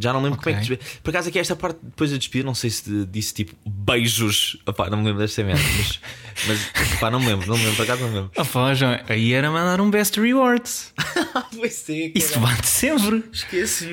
Já 0.00 0.12
não 0.12 0.22
lembro 0.22 0.38
Ok. 0.38 0.52
como 0.52 0.64
é 0.64 0.76
que. 0.76 1.00
Por 1.02 1.10
acaso 1.10 1.28
aqui 1.28 1.40
esta 1.40 1.56
parte 1.56 1.80
depois 1.82 2.10
de 2.10 2.18
despedir, 2.18 2.44
não 2.44 2.54
sei 2.54 2.70
se 2.70 3.04
disse 3.06 3.34
tipo 3.34 3.56
beijos. 3.66 4.56
Opá, 4.64 4.88
não 4.88 4.98
me 4.98 5.04
lembro 5.06 5.18
desta 5.20 5.42
merda, 5.42 5.60
mas, 5.76 6.00
mas 6.46 7.00
pá, 7.00 7.10
não 7.10 7.18
me 7.18 7.26
lembro, 7.26 7.48
não 7.48 7.56
me 7.58 7.64
lembro, 7.64 7.76
por 7.78 7.82
acaso 7.82 8.02
não 8.02 8.08
me 8.10 8.14
lembro. 8.14 8.30
Oh, 8.36 8.44
pá, 8.44 8.72
João, 8.74 8.96
aí 9.08 9.32
era 9.32 9.50
mandar 9.50 9.80
um 9.80 9.90
best 9.90 10.20
rewards. 10.20 10.94
Pois 11.56 11.88
é, 11.88 12.12
Isso 12.14 12.38
bate 12.38 12.68
sempre. 12.68 13.24
esqueci. 13.32 13.90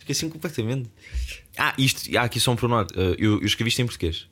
Esqueci 0.00 0.28
completamente. 0.28 0.88
Ah, 1.58 1.74
isto, 1.76 2.16
há 2.16 2.22
aqui 2.22 2.38
só 2.38 2.52
um 2.52 2.56
pormenor. 2.56 2.86
Uh, 2.94 3.14
eu, 3.18 3.40
eu 3.40 3.44
escrevi 3.46 3.68
isto 3.68 3.82
em 3.82 3.86
português. 3.86 4.26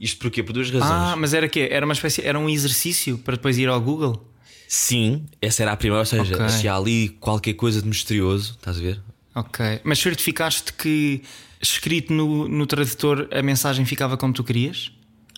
Isto 0.00 0.18
porquê? 0.18 0.42
Por 0.42 0.52
duas 0.52 0.68
razões. 0.70 0.90
Ah, 0.90 1.14
mas 1.16 1.32
era 1.32 1.48
quê? 1.48 1.68
Era 1.70 1.86
uma 1.86 1.92
espécie, 1.94 2.22
era 2.26 2.38
um 2.38 2.48
exercício 2.50 3.16
para 3.18 3.36
depois 3.36 3.56
ir 3.56 3.68
ao 3.68 3.80
Google. 3.80 4.28
Sim, 4.66 5.26
essa 5.40 5.62
era 5.62 5.72
a 5.72 5.76
primeira, 5.76 6.00
ou 6.00 6.06
seja, 6.06 6.34
Ok. 6.34 6.48
se 6.48 6.66
há 6.66 6.74
ali 6.76 7.10
qualquer 7.20 7.52
coisa 7.54 7.80
de 7.82 7.86
misterioso, 7.88 8.52
estás 8.58 8.78
a 8.78 8.80
ver? 8.80 9.00
Ok. 9.34 9.80
Mas 9.84 9.98
certificaste 9.98 10.72
que 10.72 11.22
escrito 11.60 12.12
no, 12.12 12.48
no 12.48 12.66
tradutor 12.66 13.28
a 13.30 13.42
mensagem 13.42 13.84
ficava 13.84 14.16
como 14.16 14.32
tu 14.32 14.42
querias? 14.42 14.90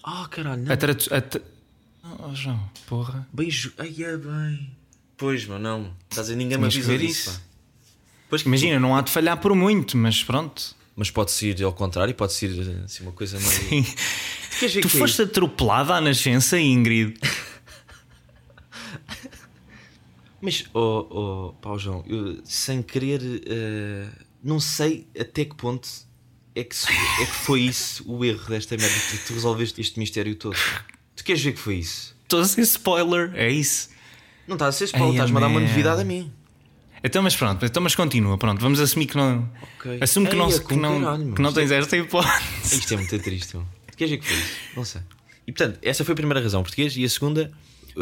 Ah, 0.02 0.26
caralho, 0.30 0.62
não. 0.62 0.72
A 0.72 0.76
tradu 0.76 1.04
a 1.10 1.20
tra- 1.20 1.42
Oh, 2.18 2.34
João, 2.34 2.60
porra. 2.86 3.26
Beijo. 3.32 3.72
Ai, 3.78 3.94
é 3.98 4.16
bem. 4.16 4.70
Pois, 5.16 5.46
meu, 5.46 5.58
não. 5.58 5.90
Estás 6.10 6.18
a 6.28 6.32
dizer, 6.32 6.36
ninguém 6.36 6.58
me 6.58 6.68
disso. 6.68 6.92
isso. 6.92 7.30
pá. 7.32 7.40
Pois 8.28 8.42
Imagina, 8.42 8.78
não 8.80 8.94
há 8.96 9.00
de 9.00 9.10
falhar 9.10 9.36
por 9.38 9.54
muito, 9.54 9.96
mas 9.96 10.22
pronto. 10.22 10.74
Mas 10.96 11.10
pode 11.10 11.32
ser 11.32 11.62
ao 11.62 11.72
contrário, 11.72 12.14
pode 12.14 12.32
ser 12.32 12.50
assim, 12.84 13.02
uma 13.02 13.12
coisa 13.12 13.38
meio. 13.38 13.84
Queres 14.58 14.74
ver 14.74 14.80
Tu 14.82 14.88
que 14.88 14.96
é 14.96 15.00
foste 15.00 15.22
atropelada 15.22 15.94
à 15.94 16.00
nascença, 16.00 16.58
Ingrid. 16.58 17.18
Mas, 20.40 20.66
oh, 20.74 21.06
oh, 21.10 21.52
pá, 21.54 21.76
João, 21.78 22.04
eu, 22.06 22.38
sem 22.44 22.82
querer, 22.82 23.20
eh, 23.46 24.06
não 24.42 24.60
sei 24.60 25.08
até 25.18 25.44
que 25.44 25.54
ponto 25.54 25.88
é 26.54 26.62
que, 26.62 26.76
é 27.20 27.24
que 27.24 27.32
foi 27.32 27.62
isso 27.62 28.04
o 28.06 28.24
erro 28.24 28.48
desta 28.48 28.76
merda 28.76 28.94
que 29.10 29.18
tu 29.26 29.32
resolveste 29.32 29.80
este 29.80 29.98
mistério 29.98 30.36
todo. 30.36 30.56
Tu 31.16 31.24
queres 31.24 31.42
ver 31.42 31.52
que 31.52 31.58
foi 31.58 31.76
isso? 31.76 32.14
Estou 32.22 32.40
a 32.40 32.44
ser 32.44 32.60
spoiler, 32.60 33.32
é 33.34 33.50
isso. 33.50 33.88
Não 34.46 34.56
estás 34.56 34.74
a 34.74 34.78
ser 34.78 34.84
spoiler, 34.84 35.12
estás-me 35.12 35.38
a 35.38 35.40
dar 35.40 35.46
uma 35.48 35.60
novidade 35.60 36.02
a 36.02 36.04
mim. 36.04 36.30
Então, 37.04 37.22
mas 37.22 37.36
pronto, 37.36 37.64
então, 37.66 37.82
mas 37.82 37.94
continua. 37.94 38.38
Pronto, 38.38 38.60
vamos 38.60 38.80
assumir 38.80 39.06
que 39.06 39.16
não. 39.16 39.46
Ok. 39.78 39.98
Assume 40.00 40.26
que 40.26 40.34
não, 40.36 40.48
que 40.50 40.74
não, 40.76 41.00
caralho, 41.02 41.32
que 41.34 41.42
não 41.42 41.50
é- 41.50 41.52
tens 41.52 41.70
esta 41.70 41.96
hipótese. 41.96 42.78
Isto 42.78 42.94
é 42.94 42.96
muito 42.96 43.18
triste. 43.18 43.58
queres 43.96 44.10
ver 44.12 44.18
que 44.18 44.26
foi 44.26 44.36
isso? 44.38 44.52
Não 44.74 44.84
sei. 44.84 45.02
E 45.46 45.52
portanto, 45.52 45.78
essa 45.82 46.02
foi 46.04 46.12
a 46.14 46.16
primeira 46.16 46.40
razão, 46.40 46.62
português, 46.62 46.96
e 46.96 47.04
a 47.04 47.08
segunda 47.08 47.52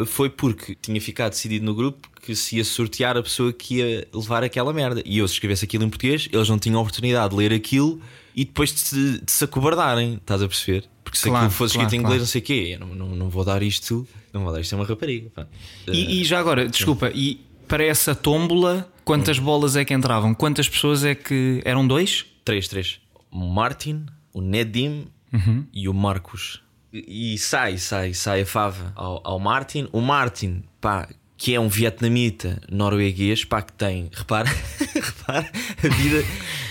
foi 0.05 0.29
porque 0.29 0.75
tinha 0.81 0.99
ficado 1.01 1.31
decidido 1.31 1.65
no 1.65 1.75
grupo 1.75 2.07
que 2.25 2.33
se 2.35 2.55
ia 2.55 2.63
sortear 2.63 3.17
a 3.17 3.21
pessoa 3.21 3.51
que 3.51 3.75
ia 3.75 4.07
levar 4.13 4.41
aquela 4.43 4.71
merda. 4.71 5.03
E 5.05 5.17
eu, 5.17 5.27
se 5.27 5.33
escrevesse 5.35 5.65
aquilo 5.65 5.83
em 5.83 5.89
português, 5.89 6.29
eles 6.31 6.47
não 6.47 6.57
tinham 6.57 6.79
a 6.79 6.81
oportunidade 6.81 7.29
de 7.31 7.35
ler 7.35 7.51
aquilo 7.53 8.01
e 8.33 8.45
depois 8.45 8.71
de 8.73 8.79
se, 8.79 9.19
de 9.19 9.31
se 9.31 9.43
acobardarem, 9.43 10.13
estás 10.15 10.41
a 10.41 10.47
perceber? 10.47 10.85
Porque 11.03 11.17
se 11.17 11.25
Claro, 11.25 11.45
aquilo 11.45 11.51
fosse 11.57 11.73
escrito 11.73 11.89
claro, 11.89 11.95
em 11.95 11.99
inglês, 11.99 12.13
claro. 12.13 12.19
não 12.21 12.27
sei 12.27 12.41
o 12.41 12.43
quê, 12.43 12.75
eu 12.75 12.79
não, 12.79 12.95
não, 12.95 13.15
não 13.15 13.29
vou 13.29 13.43
dar 13.43 13.61
isto, 13.61 14.07
não 14.31 14.43
vou 14.45 14.53
dar 14.53 14.61
isto 14.61 14.73
a 14.73 14.77
uma 14.77 14.85
rapariga. 14.85 15.29
E, 15.91 16.21
e 16.21 16.23
já 16.23 16.39
agora, 16.39 16.65
desculpa, 16.67 17.11
e 17.13 17.41
para 17.67 17.83
essa 17.83 18.15
tómbola, 18.15 18.91
quantas 19.03 19.39
bolas 19.39 19.75
é 19.75 19.85
que 19.85 19.93
entravam? 19.93 20.33
Quantas 20.33 20.67
pessoas 20.67 21.03
é 21.03 21.15
que. 21.15 21.61
Eram 21.65 21.87
dois? 21.87 22.25
Três, 22.43 22.67
três. 22.67 22.99
O 23.31 23.39
Martin, 23.39 24.05
o 24.33 24.41
Nedim 24.41 25.07
e 25.73 25.87
o 25.87 25.93
Marcos. 25.93 26.61
E, 26.91 27.33
e 27.33 27.37
sai, 27.37 27.77
sai, 27.77 28.13
sai 28.13 28.41
a 28.41 28.45
fava 28.45 28.93
ao, 28.95 29.21
ao 29.23 29.39
Martin. 29.39 29.87
O 29.91 30.01
Martin, 30.01 30.63
pá, 30.79 31.07
que 31.37 31.53
é 31.55 31.59
um 31.59 31.67
vietnamita 31.67 32.61
norueguês, 32.71 33.43
pá, 33.43 33.61
que 33.61 33.73
tem, 33.73 34.09
repara, 34.13 34.49
repara 34.93 35.51
a 35.83 35.87
vida, 35.87 36.25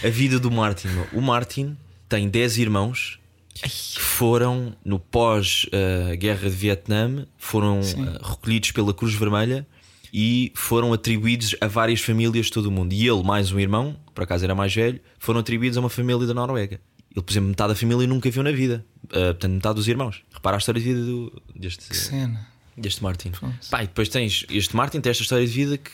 a 0.04 0.08
vida 0.08 0.38
do 0.38 0.50
Martin. 0.50 0.88
O 1.12 1.20
Martin 1.20 1.76
tem 2.08 2.28
10 2.28 2.58
irmãos 2.58 3.18
que 3.54 4.00
foram 4.00 4.74
no 4.84 4.98
pós-guerra 4.98 6.48
de 6.48 6.56
Vietnã, 6.56 7.26
foram 7.36 7.80
uh, 7.80 8.30
recolhidos 8.30 8.72
pela 8.72 8.94
Cruz 8.94 9.14
Vermelha 9.14 9.66
e 10.12 10.52
foram 10.54 10.92
atribuídos 10.92 11.56
a 11.60 11.66
várias 11.66 12.00
famílias 12.00 12.46
de 12.46 12.52
todo 12.52 12.66
o 12.66 12.70
mundo. 12.70 12.92
E 12.92 13.08
ele, 13.08 13.22
mais 13.22 13.50
um 13.50 13.58
irmão, 13.58 13.96
que 14.06 14.12
por 14.12 14.24
acaso 14.24 14.44
era 14.44 14.54
mais 14.54 14.74
velho, 14.74 15.00
foram 15.18 15.40
atribuídos 15.40 15.78
a 15.78 15.80
uma 15.80 15.88
família 15.88 16.26
da 16.26 16.34
Noruega. 16.34 16.80
Ele, 17.14 17.22
por 17.22 17.32
exemplo, 17.32 17.48
metade 17.48 17.72
da 17.72 17.74
família 17.74 18.06
nunca 18.06 18.30
viu 18.30 18.42
na 18.42 18.52
vida. 18.52 18.84
Uh, 19.04 19.08
portanto, 19.08 19.52
metade 19.52 19.74
dos 19.76 19.88
irmãos. 19.88 20.22
Repara 20.32 20.56
a 20.56 20.58
história 20.58 20.80
de 20.80 20.86
vida 20.86 21.04
do, 21.04 21.42
deste, 21.54 21.88
Que 21.88 21.96
cena. 21.96 22.46
deste 22.76 23.02
Martin. 23.02 23.32
Pá, 23.70 23.82
e 23.84 23.86
depois 23.86 24.08
tens 24.08 24.46
este 24.50 24.76
Martin, 24.76 25.00
tem 25.00 25.10
esta 25.10 25.22
história 25.22 25.46
de 25.46 25.52
vida 25.52 25.78
que. 25.78 25.90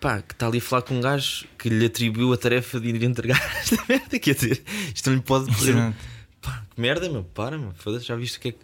Pá, 0.00 0.22
que 0.22 0.32
está 0.32 0.46
ali 0.46 0.58
a 0.58 0.60
falar 0.62 0.82
com 0.82 0.94
um 0.94 1.00
gajo 1.00 1.44
que 1.58 1.68
lhe 1.68 1.84
atribuiu 1.84 2.32
a 2.32 2.36
tarefa 2.36 2.80
de 2.80 2.88
ir 2.88 3.02
entregar 3.02 3.40
esta 3.60 3.76
merda. 3.88 4.18
Quer 4.18 4.34
dizer, 4.34 4.62
isto 4.94 5.10
não 5.10 5.16
lhe 5.16 5.22
pode 5.22 5.50
dizer. 5.50 5.74
Pá, 6.40 6.64
que 6.74 6.80
merda, 6.80 7.08
meu, 7.08 7.22
para, 7.22 7.58
meu, 7.58 7.72
foda-se, 7.74 8.06
já 8.06 8.16
viste 8.16 8.38
o 8.38 8.40
que 8.40 8.48
é 8.48 8.52
que. 8.52 8.58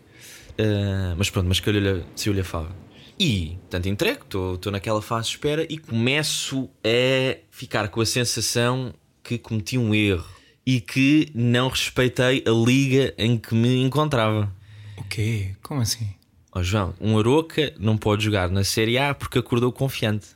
Ah, 0.59 1.15
mas 1.17 1.29
pronto, 1.29 1.47
mas 1.47 1.61
calhou-lhe 1.61 2.05
saiu-lhe 2.15 2.41
a 2.41 2.45
fava. 2.45 2.75
E, 3.19 3.57
portanto, 3.61 3.87
entrego, 3.89 4.25
estou 4.55 4.71
naquela 4.71 5.01
fase 5.01 5.29
de 5.29 5.35
espera 5.35 5.67
e 5.69 5.79
começo 5.79 6.69
a 6.85 7.37
ficar 7.51 7.89
com 7.89 8.01
a 8.01 8.07
sensação 8.07 8.93
que 9.23 9.39
cometi 9.39 9.79
um 9.79 9.95
erro 9.95 10.27
e 10.67 10.81
que 10.81 11.31
não 11.35 11.69
respeitei 11.69 12.45
a 12.47 12.51
liga 12.51 13.15
em 13.17 13.39
que 13.39 13.55
me 13.55 13.83
encontrava. 13.83 14.53
O 14.99 15.05
quê? 15.05 15.55
Como 15.63 15.81
assim? 15.81 16.09
Ó 16.53 16.63
João, 16.63 16.95
um 17.01 17.19
Aroca 17.19 17.73
não 17.79 17.97
pode 17.97 18.25
jogar 18.25 18.51
na 18.51 18.65
Série 18.65 18.99
A 18.99 19.15
porque 19.15 19.39
acordou 19.39 19.71
confiante. 19.73 20.29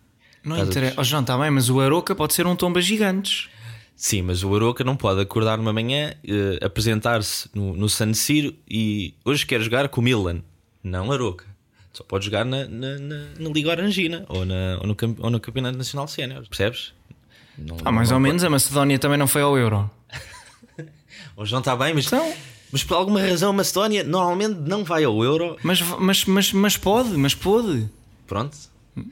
Não 0.45 0.57
Estás 0.57 0.71
interessa. 0.71 1.01
Oh, 1.01 1.05
João, 1.05 1.23
está 1.23 1.37
bem, 1.37 1.51
mas 1.51 1.69
o 1.69 1.81
Aroca 1.81 2.15
pode 2.15 2.33
ser 2.33 2.47
um 2.47 2.57
tomba 2.57 2.81
gigantes. 2.81 3.49
Sim, 3.95 4.23
mas 4.23 4.43
o 4.43 4.55
Aroca 4.55 4.83
não 4.83 4.97
pode 4.97 5.21
acordar 5.21 5.59
numa 5.59 5.73
manhã, 5.73 6.15
eh, 6.27 6.59
apresentar-se 6.65 7.51
no, 7.55 7.77
no 7.77 7.89
San 7.89 8.15
Siro 8.15 8.55
e 8.67 9.15
hoje 9.25 9.45
quer 9.45 9.61
jogar 9.61 9.89
com 9.91 10.01
o 10.01 10.05
Milan. 10.05 10.43
Não 10.83 11.13
Aroca. 11.13 11.50
Só 11.93 12.05
pode 12.05 12.25
jogar 12.25 12.45
na, 12.45 12.67
na, 12.69 12.99
na- 12.99 13.27
na 13.39 13.49
Liga 13.51 13.71
Orangina 13.71 14.25
ou, 14.29 14.45
na, 14.45 14.79
ou, 14.81 14.87
no, 14.87 14.97
ou 15.19 15.31
no 15.31 15.41
Campeonato 15.41 15.77
Nacional 15.77 16.07
Sénior. 16.09 16.47
Percebes? 16.49 16.93
Não, 17.59 17.77
Ah, 17.85 17.91
mais 17.93 18.09
não 18.11 18.17
ou 18.17 18.21
pode- 18.21 18.29
menos 18.31 18.45
a 18.45 18.51
Macedónia 18.51 18.99
também 18.99 19.19
não 19.19 19.27
foi 19.27 19.43
ao 19.43 19.57
Euro. 19.59 19.91
O 21.37 21.45
João 21.47 21.61
está 21.61 21.75
bem, 21.75 21.95
mas, 21.95 22.07
Então. 22.07 22.33
mas 22.71 22.85
por 22.85 22.95
alguma 22.95 23.21
razão 23.21 23.51
a 23.51 23.53
Macedónia 23.53 24.05
normalmente 24.05 24.59
não 24.61 24.85
vai 24.85 25.05
ao 25.05 25.23
Euro. 25.25 25.57
Mas, 25.63 25.81
mas, 25.81 26.25
mas, 26.27 26.53
mas 26.53 26.77
pode, 26.77 27.11
mas 27.17 27.35
pode. 27.35 27.89
Pronto. 28.27 28.57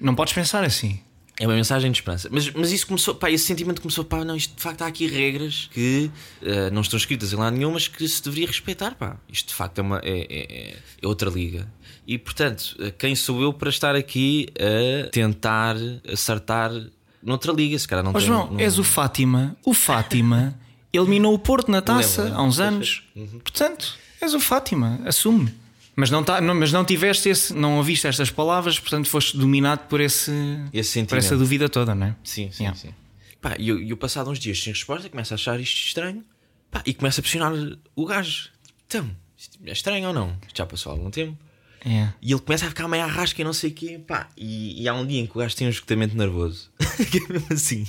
Não 0.01 0.15
podes 0.15 0.33
pensar 0.35 0.63
assim. 0.63 1.01
É 1.41 1.47
uma 1.47 1.55
mensagem 1.55 1.91
de 1.93 1.99
esperança. 1.99 2.29
Mas, 2.33 2.51
mas 2.51 2.73
isso 2.73 2.87
começou, 2.87 3.15
pá, 3.15 3.31
esse 3.31 3.45
sentimento 3.45 3.81
começou, 3.81 4.05
pá, 4.05 4.25
não, 4.25 4.35
isto 4.35 4.57
de 4.57 4.63
facto 4.63 4.83
há 4.83 4.87
aqui 4.87 5.07
regras 5.07 5.71
que 5.73 6.11
eh, 6.43 6.69
não 6.71 6.81
estão 6.83 6.97
escritas 6.97 7.33
em 7.33 7.37
lado 7.37 7.57
nenhum, 7.57 7.73
mas 7.73 7.87
que 7.87 8.09
se 8.09 8.21
deveria 8.23 8.47
respeitar, 8.49 8.97
pá. 8.97 9.17
Isto 9.33 9.49
de 9.51 9.55
facto 9.55 9.79
é, 9.79 9.83
uma, 9.83 9.99
é, 10.03 10.27
é- 10.29 10.77
é 11.01 11.07
outra 11.07 11.31
liga. 11.31 11.71
E 12.07 12.19
portanto, 12.19 12.75
eh, 12.81 12.91
quem 12.91 13.15
sou 13.15 13.41
eu 13.41 13.53
para 13.53 13.69
estar 13.71 13.95
aqui 13.95 14.49
a 14.59 15.09
tentar 15.11 15.77
acertar 16.13 16.73
noutra 17.23 17.53
liga? 17.53 17.79
Se 17.79 17.87
calhar 17.87 18.05
não 18.05 18.13
tem- 18.13 18.23
João, 18.23 18.51
não- 18.53 18.59
és 18.61 18.77
o 18.79 18.83
Fátima. 18.85 19.57
O 19.65 19.73
Fátima 19.73 20.59
eliminou 20.93 21.33
o 21.35 21.39
Porto 21.39 21.71
na 21.71 21.81
taça 21.81 22.23
lembro, 22.25 22.39
há 22.39 22.43
uns 22.43 22.59
anos. 22.59 23.05
Portanto, 23.45 23.95
és 24.21 24.35
o 24.35 24.41
Fátima. 24.41 25.01
Assume. 25.05 25.55
Mas 26.01 26.11
não, 26.11 26.23
tá, 26.23 26.41
não, 26.41 26.55
mas 26.55 26.71
não 26.71 26.85
tiveste 26.85 27.29
esse, 27.29 27.53
não 27.53 27.77
ouviste 27.79 28.07
estas 28.07 28.31
palavras, 28.31 28.79
portanto 28.79 29.09
foste 29.09 29.37
dominado 29.37 29.89
por, 29.89 30.01
esse, 30.01 30.31
Esse 30.73 31.03
por 31.03 31.19
essa 31.19 31.37
dúvida 31.37 31.69
toda, 31.69 31.93
não 31.93 32.07
é? 32.07 32.17
Sim, 32.23 32.53
sim, 32.53 32.63
Yeah. 32.63 32.79
sim. 32.79 32.95
Pá, 33.41 33.57
e 33.59 33.69
eu, 33.69 33.83
eu 33.83 33.97
passado 33.97 34.31
uns 34.31 34.39
dias 34.39 34.63
sem 34.63 34.73
resposta, 34.73 35.09
começo 35.09 35.35
a 35.35 35.37
achar 35.37 35.59
isto 35.59 35.77
estranho. 35.77 36.25
Pá, 36.71 36.85
e 36.87 36.95
começo 36.95 37.19
a 37.19 37.23
pressionar 37.23 37.53
o 37.97 38.07
gajo. 38.07 38.51
Então, 38.87 39.11
é 39.67 39.73
estranho 39.73 40.07
ou 40.07 40.15
não? 40.15 40.37
Já 40.55 40.65
passou 40.65 40.93
algum 40.93 41.11
tempo. 41.11 41.37
É. 41.85 42.09
E 42.21 42.33
ele 42.33 42.41
começa 42.41 42.67
a 42.67 42.69
ficar 42.69 42.89
meio 42.89 43.05
arrasca 43.05 43.41
e 43.41 43.45
não 43.45 43.53
sei 43.53 43.71
o 43.71 43.75
quê. 43.75 44.01
Pá, 44.07 44.29
e, 44.37 44.83
e 44.83 44.89
há 44.89 44.95
um 44.95 45.07
dia 45.07 45.21
em 45.21 45.27
que 45.27 45.37
o 45.37 45.41
gajo 45.41 45.55
tem 45.57 45.67
um 45.67 45.71
esgotamento 45.71 46.17
nervoso. 46.17 46.71
que 47.11 47.19
é 47.19 47.33
mesmo 47.33 47.47
assim. 47.51 47.87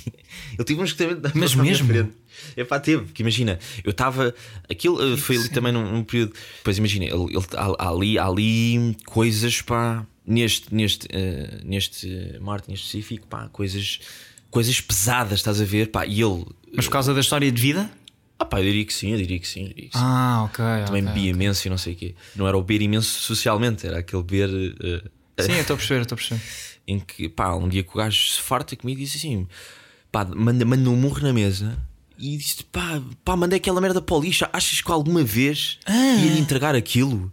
Ele 0.54 0.64
teve 0.64 0.80
um 0.80 0.84
esgotamento 0.84 1.22
nervoso. 1.22 1.38
Mas 1.38 1.54
mesmo? 1.54 2.12
É 2.56 2.64
pá, 2.64 2.78
teve. 2.80 3.04
Porque 3.04 3.22
imagina, 3.22 3.58
eu 3.84 3.90
estava. 3.90 4.34
Aquilo 4.70 5.14
eh, 5.14 5.16
foi 5.16 5.36
ali 5.36 5.48
também 5.48 5.72
num, 5.72 5.90
num 5.90 6.04
período. 6.04 6.32
Depois 6.58 6.78
imagina, 6.78 7.04
ele, 7.04 7.36
ele- 7.36 7.46
há, 7.56 7.84
há 7.84 7.88
ali, 7.90 8.18
há 8.18 8.26
ali 8.26 8.96
coisas, 9.04 9.60
pá. 9.62 10.06
Neste, 10.26 10.72
neste, 10.72 11.08
eh, 11.10 11.60
neste 11.64 12.38
Martin 12.40 12.72
específico, 12.72 13.26
pá, 13.26 13.48
coisas, 13.48 13.98
coisas 14.50 14.80
pesadas, 14.80 15.40
estás 15.40 15.60
a 15.60 15.64
ver? 15.64 15.88
Pá, 15.88 16.06
e 16.06 16.22
ele. 16.22 16.44
Mas 16.72 16.84
por 16.84 16.92
causa 16.92 17.12
da 17.12 17.20
história 17.20 17.50
de 17.50 17.60
vida? 17.60 17.90
Ah, 18.40 18.44
pá, 18.46 18.58
eu 18.58 18.64
diria 18.64 18.84
que 18.86 18.92
sim, 18.94 19.10
eu 19.12 19.18
diria 19.18 19.38
que 19.38 19.46
sim. 19.46 19.64
Eu 19.64 19.68
diria 19.68 19.90
que 19.90 19.98
sim. 19.98 20.02
Ah, 20.02 20.42
ok. 20.44 20.64
Também 20.86 21.02
ok. 21.02 21.12
bebia 21.14 21.30
imenso 21.30 21.66
e 21.66 21.70
não 21.70 21.76
sei 21.76 21.92
o 21.92 21.96
quê. 21.96 22.14
Não 22.34 22.48
era 22.48 22.56
o 22.56 22.62
beber 22.62 22.82
imenso 22.82 23.20
socialmente, 23.20 23.86
era 23.86 23.98
aquele 23.98 24.22
beber. 24.22 24.74
eh, 24.82 25.42
Sim, 25.42 25.52
eu 25.56 25.60
estou 25.60 25.74
a 25.74 25.76
perceber, 25.76 26.00
estou 26.00 26.14
a 26.14 26.18
perceber. 26.18 26.40
em 26.88 26.98
que 26.98 27.28
pá, 27.28 27.54
um 27.54 27.68
dia 27.68 27.82
que 27.82 27.90
o 27.90 27.96
gajo 27.98 28.32
se 28.32 28.40
farta 28.40 28.74
comigo 28.74 28.98
e 29.00 29.04
disse 29.04 29.18
assim: 29.18 29.46
pá, 30.10 30.24
manda, 30.24 30.64
manda 30.64 30.88
um 30.88 30.96
murro 30.96 31.20
na 31.22 31.32
mesa 31.34 31.78
e 32.18 32.36
disse: 32.38 32.64
pá, 32.64 33.02
pá, 33.24 33.36
mandei 33.36 33.58
aquela 33.58 33.80
merda 33.80 34.00
para 34.00 34.16
o 34.16 34.20
lixo. 34.22 34.46
Achas 34.52 34.80
que 34.80 34.90
alguma 34.90 35.22
vez 35.22 35.78
ia 35.86 36.30
lhe 36.32 36.38
entregar 36.40 36.74
aquilo? 36.74 37.30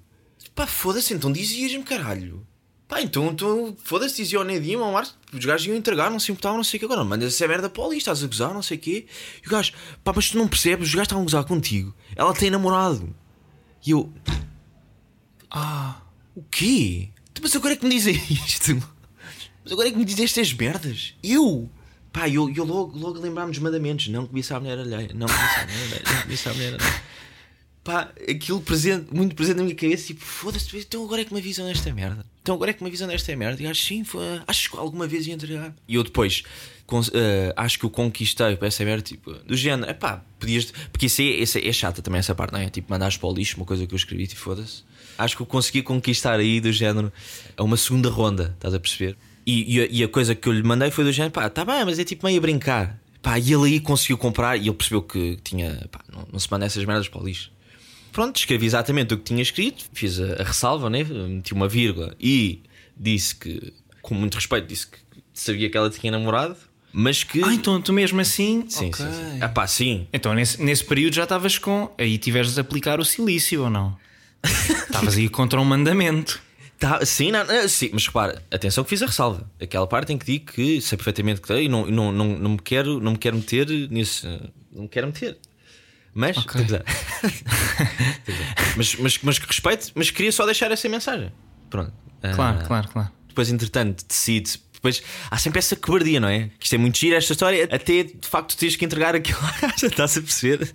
Pá, 0.54 0.68
foda-se, 0.68 1.14
então 1.14 1.32
dizias-me 1.32 1.84
caralho. 1.84 2.46
Pá, 2.88 3.01
então, 3.01 3.27
então 3.32 3.75
foda-se, 3.84 4.15
dizia 4.15 4.39
ao 4.39 4.46
Nedim, 4.46 4.75
ao 4.75 4.91
Marcos, 4.94 5.15
os 5.34 5.44
gajos 5.44 5.67
iam 5.67 5.75
entregar, 5.75 6.10
não 6.10 6.20
se 6.20 6.32
importavam, 6.32 6.58
não 6.58 6.63
sei 6.63 6.77
o 6.77 6.79
que. 6.79 6.86
Agora, 6.86 7.03
mandas 7.03 7.34
essa 7.34 7.48
merda 7.48 7.70
para 7.70 7.84
o 7.84 7.88
lixo, 7.89 8.00
estás 8.00 8.24
a 8.24 8.27
gozar, 8.27 8.53
não 8.53 8.62
sei 8.62 8.77
o 8.77 8.79
quê. 8.79 9.06
E 9.44 9.48
o 9.48 9.51
gajo, 9.51 9.74
pá, 10.03 10.13
mas 10.15 10.29
tu 10.32 10.38
não 10.38 10.48
percebes, 10.48 10.88
os 10.88 10.94
gajos 10.94 11.08
estavam 11.08 11.24
a 11.24 11.25
gozar 11.25 11.44
contigo. 11.44 11.94
Ela 12.15 12.34
tem 12.34 12.50
namorado. 12.50 13.13
E 13.86 13.91
eu, 13.91 14.12
Ah, 15.50 16.01
o 16.36 16.44
quê? 16.44 17.10
Mas 17.41 17.56
agora 17.56 17.74
é 17.74 17.77
que 17.77 17.86
me 17.86 17.94
dizem 17.94 18.15
isto? 18.46 18.75
Mas 19.63 19.74
agora 19.74 19.89
é 19.89 19.91
que 19.91 19.98
me 19.98 20.06
dizem 20.06 20.25
estas 20.25 20.53
merdas? 20.53 21.13
Eu? 21.22 21.70
Pá, 22.12 22.27
eu, 22.29 22.50
eu 22.56 22.63
logo, 22.63 22.98
logo 22.98 23.20
lembrar-me 23.20 23.51
dos 23.51 23.60
mandamentos. 23.60 24.08
Não 24.08 24.25
cobiça 24.25 24.56
a 24.56 24.60
mulher 24.60 24.79
alheia. 24.79 25.10
Não 25.13 25.27
cobiça 25.27 25.60
a 25.60 25.65
mulher 25.65 25.84
alheia. 25.84 26.03
Não 26.06 26.51
a 26.51 26.53
mulher 26.53 26.74
alheia. 26.75 27.03
Pá, 27.84 28.12
aquilo 28.29 28.62
presente, 28.62 29.13
muito 29.13 29.36
presente 29.36 29.58
na 29.58 29.63
minha 29.63 29.75
cabeça. 29.75 30.08
Tipo, 30.08 30.25
foda-se, 30.25 30.77
então 30.77 31.03
agora 31.03 31.22
é 31.22 31.25
que 31.25 31.34
me 31.34 31.39
avisam 31.39 31.65
desta 31.65 31.94
merda. 31.94 32.25
Então 32.48 32.56
agora 32.56 32.72
é 32.72 32.74
que 32.74 32.82
me 32.82 32.88
avisam 32.88 33.10
desta 33.10 33.36
merda. 33.36 33.62
E 33.62 33.68
acho 33.68 33.84
sim, 33.84 34.06
foi, 34.06 34.24
acho 34.48 34.72
que 34.72 34.77
alguma 34.77 35.06
vez 35.06 35.27
ia 35.27 35.34
entregar. 35.34 35.75
E 35.86 35.96
eu 35.96 36.01
depois, 36.01 36.44
eh, 37.13 37.54
acho 37.58 37.77
que 37.77 37.84
eu 37.84 37.89
conquistei 37.89 38.56
para 38.56 38.70
essa 38.70 38.86
merda, 38.86 39.01
tipo, 39.01 39.34
do 39.34 39.54
género, 39.58 39.92
é 39.92 39.94
pá, 39.94 40.24
podias. 40.39 40.72
Porque 40.89 41.08
isso 41.08 41.22
é, 41.22 41.25
isso 41.25 41.58
é, 41.58 41.68
é 41.68 41.74
chata 41.74 42.01
também, 42.01 42.20
essa 42.20 42.34
parte, 42.34 42.54
não 42.54 42.62
é? 42.62 42.70
Tipo, 42.70 42.89
mandares 42.89 43.18
para 43.18 43.27
o 43.27 43.34
lixo 43.34 43.58
uma 43.58 43.66
coisa 43.66 43.86
que 43.86 43.94
eu 43.94 43.98
escrevi, 43.98 44.27
tipo, 44.27 44.39
foda-se. 44.39 44.84
Acho 45.18 45.36
que 45.36 45.42
eu 45.42 45.46
consegui 45.46 45.82
conquistar 45.82 46.39
aí 46.39 46.62
do 46.62 46.72
género 46.72 47.12
a 47.58 47.63
uma 47.63 47.75
segunda 47.75 48.10
ronda, 48.10 48.54
estás 48.56 48.74
a 48.74 48.80
perceber? 48.80 49.18
E, 49.46 49.75
e, 49.75 49.82
a, 49.82 49.88
e 49.92 50.04
a 50.06 50.08
coisa 50.08 50.34
que 50.34 50.48
eu 50.48 50.54
lhe 50.54 50.63
mandei 50.63 50.89
foi 50.89 51.04
do 51.04 51.12
género, 51.12 51.34
pá, 51.34 51.50
tá 51.50 51.66
bem, 51.66 51.84
mas 51.84 52.00
é 52.00 52.06
tipo 52.06 52.25
meio 52.25 52.38
a 52.38 52.42
brincar. 52.42 52.98
Pá, 53.22 53.38
e 53.38 53.51
ele 53.51 53.66
aí 53.66 53.80
conseguiu 53.82 54.18
comprar 54.18 54.56
e 54.56 54.68
ele 54.68 54.74
percebeu 54.74 55.01
que 55.01 55.38
tinha, 55.44 55.86
pá, 55.92 56.00
não, 56.10 56.25
não 56.32 56.39
se 56.39 56.50
manda 56.50 56.66
essas 56.66 56.86
merdas 56.86 57.10
para 57.10 57.22
o 57.22 57.25
lixo. 57.25 57.51
Pronto, 58.12 58.36
escrevi 58.38 58.66
exatamente 58.66 59.14
o 59.14 59.18
que 59.18 59.24
tinha 59.24 59.42
escrito, 59.42 59.86
fiz 59.94 60.20
a, 60.20 60.42
a 60.42 60.44
ressalva, 60.44 60.90
né? 60.90 61.04
meti 61.04 61.54
uma 61.54 61.68
vírgula 61.68 62.16
e 62.20 62.62
disse 62.96 63.36
que, 63.36 63.74
com 64.02 64.16
muito 64.16 64.36
respeito, 64.36 64.68
disse 64.68 64.88
que 64.88 64.98
sabia 65.34 65.70
que 65.70 65.78
ela 65.78 65.90
tinha 65.90 66.12
namorado, 66.12 66.56
mas 66.92 67.24
que. 67.24 67.44
ah 67.44 67.54
então 67.54 67.80
tu 67.82 67.94
mesmo 67.94 68.20
assim. 68.20 68.66
sim, 68.68 68.88
Ok. 68.88 69.06
sim, 69.06 69.12
sim. 69.12 69.38
Ah, 69.42 69.50
pá, 69.50 69.68
sim. 69.68 70.08
Então 70.12 70.34
nesse, 70.34 70.62
nesse 70.62 70.84
período 70.84 71.14
já 71.14 71.24
estavas 71.24 71.58
com. 71.58 71.94
Aí 71.98 72.18
tiveres 72.18 72.54
de 72.56 72.60
aplicar 72.60 73.00
o 73.00 73.06
silício 73.06 73.64
ou 73.64 73.70
não? 73.70 73.96
Estavas 74.44 75.16
aí 75.18 75.30
contra 75.30 75.60
um 75.60 75.66
mandamento. 75.66 76.42
Tá, 76.80 77.04
sim, 77.06 77.32
não, 77.32 77.44
sim, 77.68 77.90
mas 77.92 78.06
repara, 78.06 78.44
atenção 78.52 78.84
que 78.84 78.92
fiz 78.92 79.02
a 79.02 79.08
ressalva. 79.08 79.50
Aquela 79.60 79.88
parte 79.88 80.14
em 80.14 80.18
que 80.18 80.26
digo 80.26 80.52
que 80.52 80.80
sei 80.80 80.96
perfeitamente 80.96 81.42
que 81.42 81.48
tem 81.48 81.66
e 81.66 81.68
não, 81.68 81.88
não, 81.88 82.12
não, 82.12 82.38
não, 82.38 82.52
me 82.52 82.60
quero, 82.60 83.00
não 83.00 83.14
me 83.14 83.18
quero 83.18 83.36
meter 83.36 83.68
nisso. 83.90 84.28
Não 84.72 84.84
me 84.84 84.88
quero 84.88 85.08
meter. 85.08 85.38
Mas, 86.20 86.36
Ok. 86.36 86.54
quer 86.54 86.64
dizer, 86.64 86.84
quer 88.26 88.32
dizer, 88.32 88.46
mas, 88.76 88.96
mas, 88.96 89.20
mas 89.22 89.40
que 89.40 89.46
respeito, 89.46 89.92
mas 89.94 90.10
queria 90.10 90.32
só 90.32 90.46
deixar 90.46 90.72
essa 90.72 90.90
mensagem. 90.90 91.32
Pronto. 91.70 91.94
Claro, 92.34 92.60
Ah, 92.60 92.64
claro, 92.66 92.88
claro. 92.90 93.10
Depois, 93.28 93.52
entretanto, 93.52 94.04
decide. 94.08 94.60
Depois 94.74 95.04
há 95.30 95.38
sempre 95.38 95.60
essa 95.60 95.76
cobardia, 95.76 96.20
não 96.20 96.28
é? 96.28 96.50
Que 96.60 96.66
isto 96.66 96.74
é 96.74 96.78
muito 96.80 96.98
giro, 96.98 97.16
esta 97.16 97.34
história, 97.34 97.66
até 97.72 98.04
de 98.04 98.28
facto 98.28 98.58
tens 98.58 98.76
que 98.76 98.84
entregar 98.86 99.16
aquilo 99.16 99.38
já 99.78 99.88
estás 99.88 100.18
a 100.18 100.22
perceber. 100.22 100.74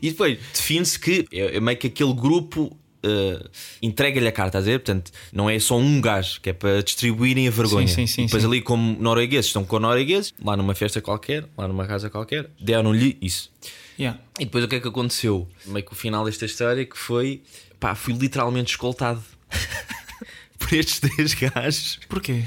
E 0.00 0.10
depois 0.10 0.38
define-se 0.54 0.98
que 0.98 1.26
é, 1.32 1.56
é 1.56 1.60
meio 1.60 1.76
que 1.78 1.86
aquele 1.88 2.12
grupo 2.12 2.64
uh, 3.04 3.50
entrega-lhe 3.82 4.26
a 4.28 4.32
carta, 4.32 4.58
a 4.58 4.60
ver? 4.60 4.80
Portanto, 4.80 5.10
não 5.32 5.48
é 5.50 5.58
só 5.58 5.76
um 5.78 6.00
gajo 6.00 6.40
que 6.40 6.50
é 6.50 6.52
para 6.52 6.82
distribuírem 6.82 7.46
a 7.48 7.50
vergonha. 7.50 7.86
Sim, 7.88 7.94
sim, 7.94 8.06
sim, 8.06 8.22
E 8.22 8.24
depois, 8.26 8.42
sim. 8.42 8.48
ali, 8.48 8.60
como 8.62 8.96
noruegueses 9.00 9.46
estão 9.46 9.64
com 9.64 9.78
noruegueses, 9.80 10.32
lá 10.44 10.56
numa 10.56 10.74
festa 10.76 11.00
qualquer, 11.00 11.44
lá 11.56 11.66
numa 11.68 11.86
casa 11.86 12.08
qualquer, 12.10 12.50
deram-lhe 12.60 13.16
isso. 13.22 13.50
Yeah. 13.98 14.20
E 14.38 14.44
depois 14.44 14.64
o 14.64 14.68
que 14.68 14.76
é 14.76 14.80
que 14.80 14.88
aconteceu? 14.88 15.48
Meio 15.66 15.84
que 15.84 15.92
o 15.92 15.96
final 15.96 16.24
desta 16.24 16.44
história 16.44 16.84
que 16.84 16.98
foi 16.98 17.42
pá, 17.80 17.94
fui 17.94 18.12
literalmente 18.14 18.72
escoltado 18.72 19.22
por 20.58 20.72
estes 20.72 21.00
três 21.00 21.34
gajos. 21.34 22.00
Porquê? 22.08 22.44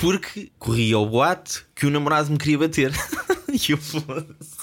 porque 0.00 0.50
corria 0.58 0.98
o 0.98 1.06
boato 1.06 1.66
que 1.74 1.84
o 1.84 1.90
namorado 1.90 2.30
me 2.30 2.38
queria 2.38 2.58
bater. 2.58 2.90
e 3.52 3.72
eu 3.72 3.76
foda-se. 3.76 4.56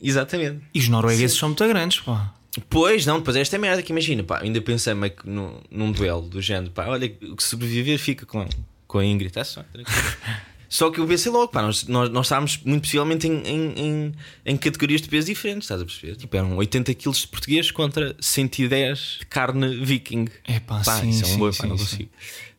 Exatamente. 0.00 0.62
E 0.72 0.78
os 0.78 0.88
noruegueses 0.88 1.36
são 1.36 1.48
muito 1.48 1.66
grandes, 1.66 2.00
pá. 2.00 2.32
Pois, 2.70 3.04
não, 3.04 3.18
depois 3.18 3.36
é 3.36 3.40
esta 3.40 3.58
merda 3.58 3.82
que 3.82 3.90
imagina, 3.90 4.22
pá, 4.22 4.38
ainda 4.40 4.60
pensei 4.60 4.94
meio 4.94 5.12
que 5.12 5.28
num, 5.28 5.60
num 5.68 5.90
duelo 5.90 6.22
do 6.22 6.40
género, 6.40 6.70
pá, 6.70 6.86
olha, 6.86 7.12
o 7.22 7.34
que 7.34 7.42
sobreviver 7.42 7.98
fica 7.98 8.24
com, 8.24 8.48
com 8.86 8.98
a 8.98 9.04
Ingrid, 9.04 9.32
tá 9.32 9.42
só, 9.42 9.64
tranquilo. 9.64 9.98
Só 10.74 10.90
que 10.90 10.98
eu 10.98 11.06
pensei 11.06 11.30
logo, 11.30 11.46
pá, 11.52 11.62
nós, 11.62 11.86
nós, 11.86 12.10
nós 12.10 12.26
estávamos 12.26 12.58
muito 12.64 12.82
possivelmente 12.82 13.28
em, 13.28 13.40
em, 13.46 13.72
em, 13.76 14.12
em 14.44 14.56
categorias 14.56 15.02
de 15.02 15.08
peso 15.08 15.28
diferentes, 15.28 15.66
estás 15.66 15.80
a 15.80 15.84
perceber? 15.84 16.16
Tipo, 16.16 16.36
eram 16.36 16.56
80 16.56 16.92
quilos 16.94 17.18
de 17.18 17.28
português 17.28 17.70
contra 17.70 18.16
110 18.18 19.18
de 19.20 19.26
carne 19.26 19.76
viking. 19.84 20.26
É 20.42 20.58
pá, 20.58 20.82
Pá, 20.84 20.96
sim, 20.96 21.10
isso 21.10 21.26
é 21.26 21.28
um 21.28 21.38
boi, 21.38 21.52
pá, 21.52 21.68
não 21.68 21.76
consigo. 21.76 22.10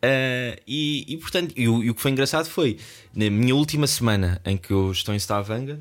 Ah, 0.02 0.58
e, 0.66 1.14
e 1.14 1.18
portanto, 1.18 1.54
e 1.58 1.68
o, 1.68 1.84
e 1.84 1.90
o 1.90 1.94
que 1.94 2.02
foi 2.02 2.12
engraçado 2.12 2.48
foi 2.48 2.78
na 3.14 3.30
minha 3.30 3.54
última 3.54 3.86
semana 3.86 4.40
em 4.46 4.56
que 4.56 4.72
eu 4.72 4.94
estou 4.94 5.14
em 5.14 5.18
Stavanger, 5.18 5.80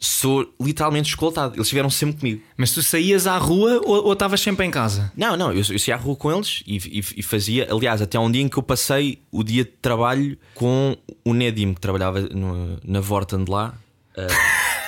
sou 0.00 0.52
literalmente 0.60 1.08
escoltado. 1.08 1.54
Eles 1.54 1.66
estiveram 1.66 1.90
sempre 1.90 2.18
comigo. 2.20 2.42
Mas 2.56 2.72
tu 2.72 2.82
saías 2.82 3.26
à 3.26 3.36
rua 3.38 3.80
ou 3.84 4.04
ou 4.06 4.12
estavas 4.12 4.40
sempre 4.40 4.64
em 4.64 4.70
casa? 4.70 5.12
Não, 5.16 5.36
não, 5.36 5.50
eu, 5.52 5.58
eu 5.58 5.78
saía 5.78 5.94
à 5.94 5.98
rua 5.98 6.14
com 6.16 6.30
eles 6.32 6.62
e, 6.66 6.76
e- 6.76 7.04
e 7.16 7.22
fazia, 7.22 7.66
aliás, 7.70 8.00
até 8.00 8.18
um 8.18 8.30
dia 8.30 8.42
em 8.42 8.48
que 8.48 8.56
eu 8.58 8.62
passei 8.62 9.20
o 9.30 9.42
dia 9.42 9.64
de 9.64 9.70
trabalho 9.82 10.38
com 10.54 10.96
o 11.24 11.34
Nedim, 11.34 11.74
que 11.74 11.80
trabalhava 11.80 12.20
no- 12.20 12.78
na 12.84 13.00
Vorten 13.00 13.44
de 13.44 13.50
lá. 13.50 13.74
Ah, 14.16 14.26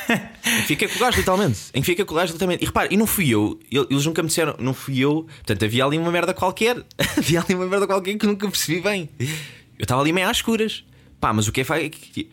em 0.46 0.60
que 0.62 0.66
fiquei 0.66 0.88
com 0.88 0.96
o 0.96 0.98
gajo, 1.00 1.18
literalmente. 1.18 1.58
Em 1.74 1.80
que 1.80 1.86
fiquei 1.86 2.04
com 2.04 2.12
o 2.14 2.16
gajo, 2.16 2.32
literalmente. 2.32 2.62
E 2.64 2.66
repare, 2.66 2.88
e 2.94 2.96
não 2.96 3.06
fui 3.06 3.28
eu, 3.30 3.58
ele- 3.70 3.86
eles 3.90 4.06
nunca 4.06 4.22
me 4.22 4.28
disseram, 4.28 4.54
não 4.58 4.74
fui 4.74 4.98
eu. 4.98 5.26
Portanto, 5.38 5.64
havia 5.64 5.84
ali 5.84 5.98
uma 5.98 6.10
merda 6.10 6.32
qualquer. 6.34 6.84
havia 7.18 7.40
ali 7.40 7.54
uma 7.54 7.66
merda 7.66 7.86
qualquer 7.86 8.16
que 8.16 8.26
nunca 8.26 8.48
percebi 8.48 8.80
bem. 8.80 9.08
Eu 9.18 9.84
estava 9.84 10.00
ali 10.00 10.12
meio 10.12 10.28
às 10.28 10.36
escuras. 10.38 10.84
Pá, 11.20 11.34
mas 11.34 11.46
o 11.46 11.52
que 11.52 11.60
é 11.60 11.84
é 11.84 11.90
que 11.90 12.30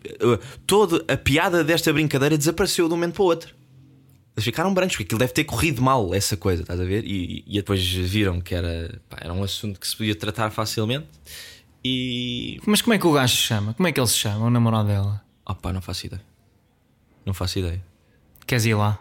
toda 0.66 1.04
a 1.12 1.16
piada 1.16 1.62
desta 1.62 1.92
brincadeira 1.92 2.38
desapareceu 2.38 2.88
de 2.88 2.94
um 2.94 2.96
momento 2.96 3.14
para 3.14 3.22
o 3.22 3.26
outro. 3.26 3.54
Eles 4.34 4.44
ficaram 4.44 4.72
brancos, 4.72 4.94
porque 4.94 5.04
aquilo 5.04 5.18
deve 5.18 5.32
ter 5.32 5.44
corrido 5.44 5.82
mal, 5.82 6.14
essa 6.14 6.36
coisa, 6.36 6.62
estás 6.62 6.80
a 6.80 6.84
ver? 6.84 7.04
E, 7.04 7.44
e 7.46 7.56
depois 7.56 7.84
viram 7.84 8.40
que 8.40 8.54
era, 8.54 9.00
pá, 9.08 9.18
era 9.20 9.34
um 9.34 9.42
assunto 9.42 9.78
que 9.78 9.86
se 9.86 9.96
podia 9.96 10.14
tratar 10.14 10.50
facilmente. 10.50 11.06
E. 11.84 12.60
Mas 12.64 12.80
como 12.80 12.94
é 12.94 12.98
que 12.98 13.06
o 13.06 13.12
gajo 13.12 13.36
se 13.36 13.42
chama? 13.42 13.74
Como 13.74 13.86
é 13.86 13.92
que 13.92 14.00
ele 14.00 14.06
se 14.06 14.16
chama, 14.16 14.46
o 14.46 14.50
namorado 14.50 14.88
dela? 14.88 15.22
Oh 15.44 15.54
pá, 15.54 15.72
não 15.72 15.82
faço 15.82 16.06
ideia. 16.06 16.22
Não 17.26 17.34
faço 17.34 17.58
ideia. 17.58 17.84
Queres 18.46 18.64
ir 18.64 18.74
lá? 18.74 18.98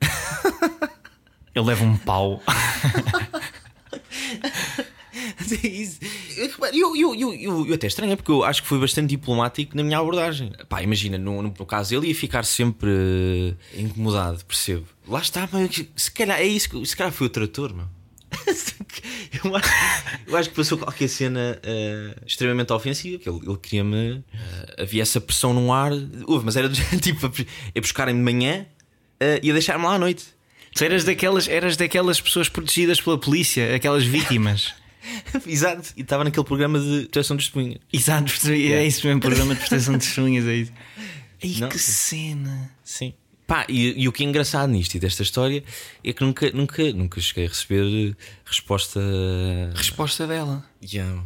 ele 1.54 1.64
leva 1.64 1.84
um 1.84 1.96
pau. 1.96 2.40
Isso. 5.62 6.00
Eu, 6.36 6.96
eu, 6.96 7.14
eu, 7.14 7.34
eu, 7.66 7.74
até 7.74 7.86
estranho, 7.86 8.16
porque 8.16 8.30
eu 8.30 8.44
acho 8.44 8.62
que 8.62 8.68
fui 8.68 8.78
bastante 8.78 9.08
diplomático 9.08 9.76
na 9.76 9.82
minha 9.82 9.98
abordagem. 9.98 10.52
Pá, 10.68 10.82
imagina, 10.82 11.16
no, 11.16 11.42
no, 11.42 11.52
caso 11.52 11.94
ele 11.94 12.08
ia 12.08 12.14
ficar 12.14 12.44
sempre 12.44 12.90
eh, 13.74 13.80
incomodado, 13.80 14.44
percebo. 14.44 14.86
Lá 15.08 15.20
está, 15.20 15.48
mas 15.50 15.84
se 15.96 16.10
calhar 16.10 16.38
é 16.38 16.44
isso 16.44 16.68
que 16.68 16.84
se 16.84 16.96
calhar 16.96 17.12
foi 17.12 17.26
o 17.28 17.30
trator, 17.30 17.74
meu. 17.74 17.86
eu, 19.44 19.56
acho, 19.56 19.68
eu 20.26 20.36
acho 20.36 20.50
que 20.50 20.56
passou 20.56 20.78
qualquer 20.78 21.08
cena 21.08 21.58
eh, 21.62 22.14
extremamente 22.26 22.72
ofensiva, 22.72 23.18
que 23.18 23.28
ele, 23.28 23.40
ele 23.46 23.56
queria-me. 23.56 24.24
eh, 24.32 24.82
havia 24.82 25.02
essa 25.02 25.20
pressão 25.20 25.54
no 25.54 25.72
ar, 25.72 25.92
houve, 26.26 26.44
mas 26.44 26.56
era 26.56 26.68
tipo 27.00 27.26
a 27.26 27.80
buscarem 27.80 28.14
de 28.14 28.20
manhã 28.20 28.66
eh, 29.20 29.40
e 29.42 29.50
a 29.50 29.52
deixar-me 29.52 29.84
lá 29.84 29.94
à 29.94 29.98
noite. 29.98 30.24
Tu 30.74 30.84
eras 30.84 31.04
daquelas, 31.04 31.48
eras 31.48 31.76
daquelas 31.76 32.20
pessoas 32.20 32.48
protegidas 32.48 33.00
pela 33.00 33.18
polícia, 33.18 33.74
aquelas 33.74 34.04
vítimas. 34.04 34.74
Exato, 35.46 35.92
e 35.96 36.00
estava 36.02 36.24
naquele 36.24 36.44
programa 36.46 36.78
de 36.80 37.02
proteção 37.02 37.36
de 37.36 37.44
testemunhas. 37.44 37.78
Exato, 37.92 38.32
é 38.50 38.86
isso 38.86 39.06
mesmo, 39.06 39.20
programa 39.20 39.54
de 39.54 39.60
proteção 39.60 39.94
de 39.96 40.04
testemunhas, 40.04 40.46
é 40.46 40.54
isso. 40.54 40.72
Ai, 41.42 41.54
Não. 41.60 41.68
que 41.68 41.78
cena. 41.78 42.70
Sim. 42.82 43.12
Pá, 43.46 43.64
e, 43.68 44.02
e 44.02 44.08
o 44.08 44.12
que 44.12 44.24
é 44.24 44.26
engraçado 44.26 44.68
nisto 44.70 44.94
e 44.96 44.98
desta 44.98 45.22
história 45.22 45.62
é 46.02 46.12
que 46.12 46.24
nunca, 46.24 46.50
nunca, 46.50 46.92
nunca 46.92 47.20
cheguei 47.20 47.44
a 47.46 47.48
receber 47.48 48.10
eh, 48.10 48.16
resposta. 48.44 49.00
Resposta 49.74 50.26
dela. 50.26 50.64
Yeah. 50.82 51.22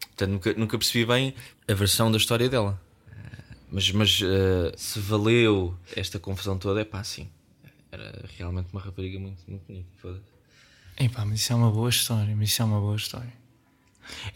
Portanto, 0.00 0.30
nunca, 0.32 0.54
nunca 0.54 0.78
percebi 0.78 1.04
bem 1.06 1.34
a 1.68 1.74
versão 1.74 2.10
da 2.10 2.16
história 2.18 2.48
dela. 2.48 2.80
Eh, 3.12 3.54
Mas, 3.70 3.90
mas 3.92 4.20
eh, 4.20 4.72
se 4.76 4.98
valeu 4.98 5.76
esta 5.94 6.18
confusão 6.18 6.58
toda, 6.58 6.80
é 6.80 6.84
pá, 6.84 7.04
sim. 7.04 7.28
Era 7.92 8.24
realmente 8.36 8.68
uma 8.72 8.80
rapariga 8.80 9.20
muito, 9.20 9.40
muito 9.46 9.62
bonita. 9.66 9.88
Epá, 11.00 11.24
mas 11.24 11.40
isso 11.40 11.52
é 11.52 11.56
uma 11.56 11.70
boa 11.70 11.88
história, 11.88 12.34
mas 12.36 12.50
isso 12.50 12.60
é 12.62 12.64
uma 12.64 12.78
boa 12.78 12.96
história. 12.96 13.32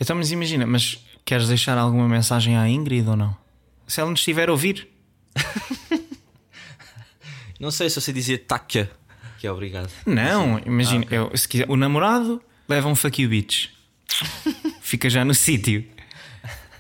Então, 0.01 0.17
mas 0.17 0.31
imagina, 0.31 0.67
mas 0.67 0.99
queres 1.25 1.47
deixar 1.49 1.77
alguma 1.77 2.09
mensagem 2.09 2.57
à 2.57 2.69
Ingrid 2.69 3.07
ou 3.09 3.17
não? 3.17 3.37
Se 3.87 4.01
ela 4.01 4.11
nos 4.11 4.21
estiver 4.21 4.49
a 4.49 4.53
ouvir, 4.53 4.89
Não 7.61 7.71
sei 7.71 7.89
se 7.89 7.99
eu 7.99 8.03
sei 8.03 8.13
dizer 8.15 8.39
taca, 8.47 8.91
que 9.39 9.47
é 9.47 9.53
obrigado. 9.53 9.91
não, 10.07 10.59
imagina, 10.67 11.07
eu- 11.11 11.35
se 11.37 11.47
quiser, 11.49 11.71
o 11.71 11.77
namorado 11.77 12.43
leva 12.69 12.89
um 12.89 12.95
fuck 12.95 13.21
you 13.23 13.29
bitch, 13.29 13.69
fica 14.83 15.09
já 15.09 15.25
no 15.25 15.35
sítio. 15.35 15.85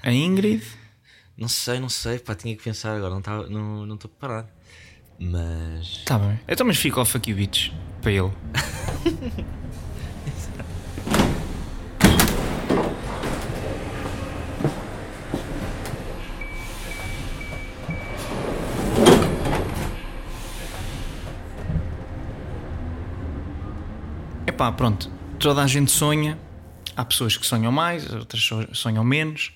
A 0.02 0.12
Ingrid, 0.12 0.62
Não 1.36 1.48
sei, 1.48 1.78
não 1.80 1.88
sei, 1.88 2.18
pá, 2.18 2.34
tinha 2.34 2.54
que 2.56 2.62
pensar 2.62 2.94
agora, 2.96 3.10
não 3.10 3.18
estou 3.20 3.48
não, 3.50 3.86
não 3.86 3.96
preparado. 3.96 4.48
Mas. 5.18 6.02
tá 6.04 6.18
bem, 6.18 6.38
então, 6.48 6.66
mas 6.66 6.76
fica 6.76 7.00
o 7.00 7.04
fuck 7.04 7.30
you 7.30 7.36
bitch 7.36 7.70
para 8.02 8.12
ele. 8.12 8.32
Epá, 24.64 24.72
pronto, 24.72 25.10
toda 25.38 25.62
a 25.62 25.66
gente 25.66 25.90
sonha. 25.90 26.38
Há 26.96 27.04
pessoas 27.04 27.36
que 27.36 27.46
sonham 27.46 27.70
mais, 27.70 28.10
outras 28.10 28.42
so- 28.42 28.66
sonham 28.74 29.04
menos, 29.04 29.52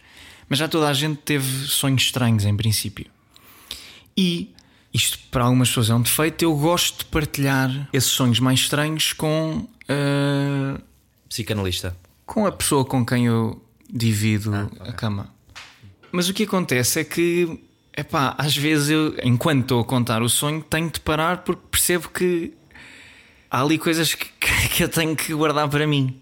mas 0.51 0.59
já 0.59 0.68
toda 0.68 0.87
a 0.87 0.92
gente 0.92 1.16
teve 1.23 1.66
sonhos 1.66 2.03
estranhos 2.03 2.44
em 2.44 2.55
princípio. 2.55 3.07
E 4.14 4.53
isto 4.92 5.18
para 5.31 5.44
algumas 5.44 5.68
pessoas 5.68 5.88
é 5.88 5.94
um 5.94 6.03
defeito. 6.03 6.42
Eu 6.44 6.55
gosto 6.57 6.99
de 6.99 7.05
partilhar 7.07 7.88
esses 7.90 8.11
sonhos 8.11 8.38
mais 8.38 8.61
estranhos 8.61 9.14
com, 9.14 9.66
ah, 9.88 10.79
Psicanalista. 11.27 11.97
com 12.27 12.44
a 12.44 12.53
pessoa 12.53 12.85
com 12.85 13.07
quem 13.07 13.25
eu 13.27 13.64
divido 13.90 14.53
a 14.81 14.92
cama. 14.92 15.33
Mas 16.12 16.29
o 16.29 16.35
que 16.35 16.42
acontece 16.42 17.01
é 17.01 17.05
que, 17.05 17.62
epá, 17.97 18.35
às 18.37 18.55
vezes 18.55 18.90
eu, 18.90 19.14
enquanto 19.23 19.62
estou 19.62 19.81
a 19.81 19.85
contar 19.85 20.21
o 20.23 20.29
sonho, 20.29 20.61
tenho 20.62 20.90
de 20.90 21.01
parar 21.01 21.44
porque 21.44 21.62
percebo 21.71 22.11
que 22.11 22.53
há 23.51 23.63
ali 23.63 23.79
coisas 23.79 24.15
que, 24.15 24.27
que 24.71 24.85
eu 24.85 24.89
tenho 24.89 25.15
que 25.17 25.33
guardar 25.35 25.69
para 25.69 25.87
mim. 25.87 26.21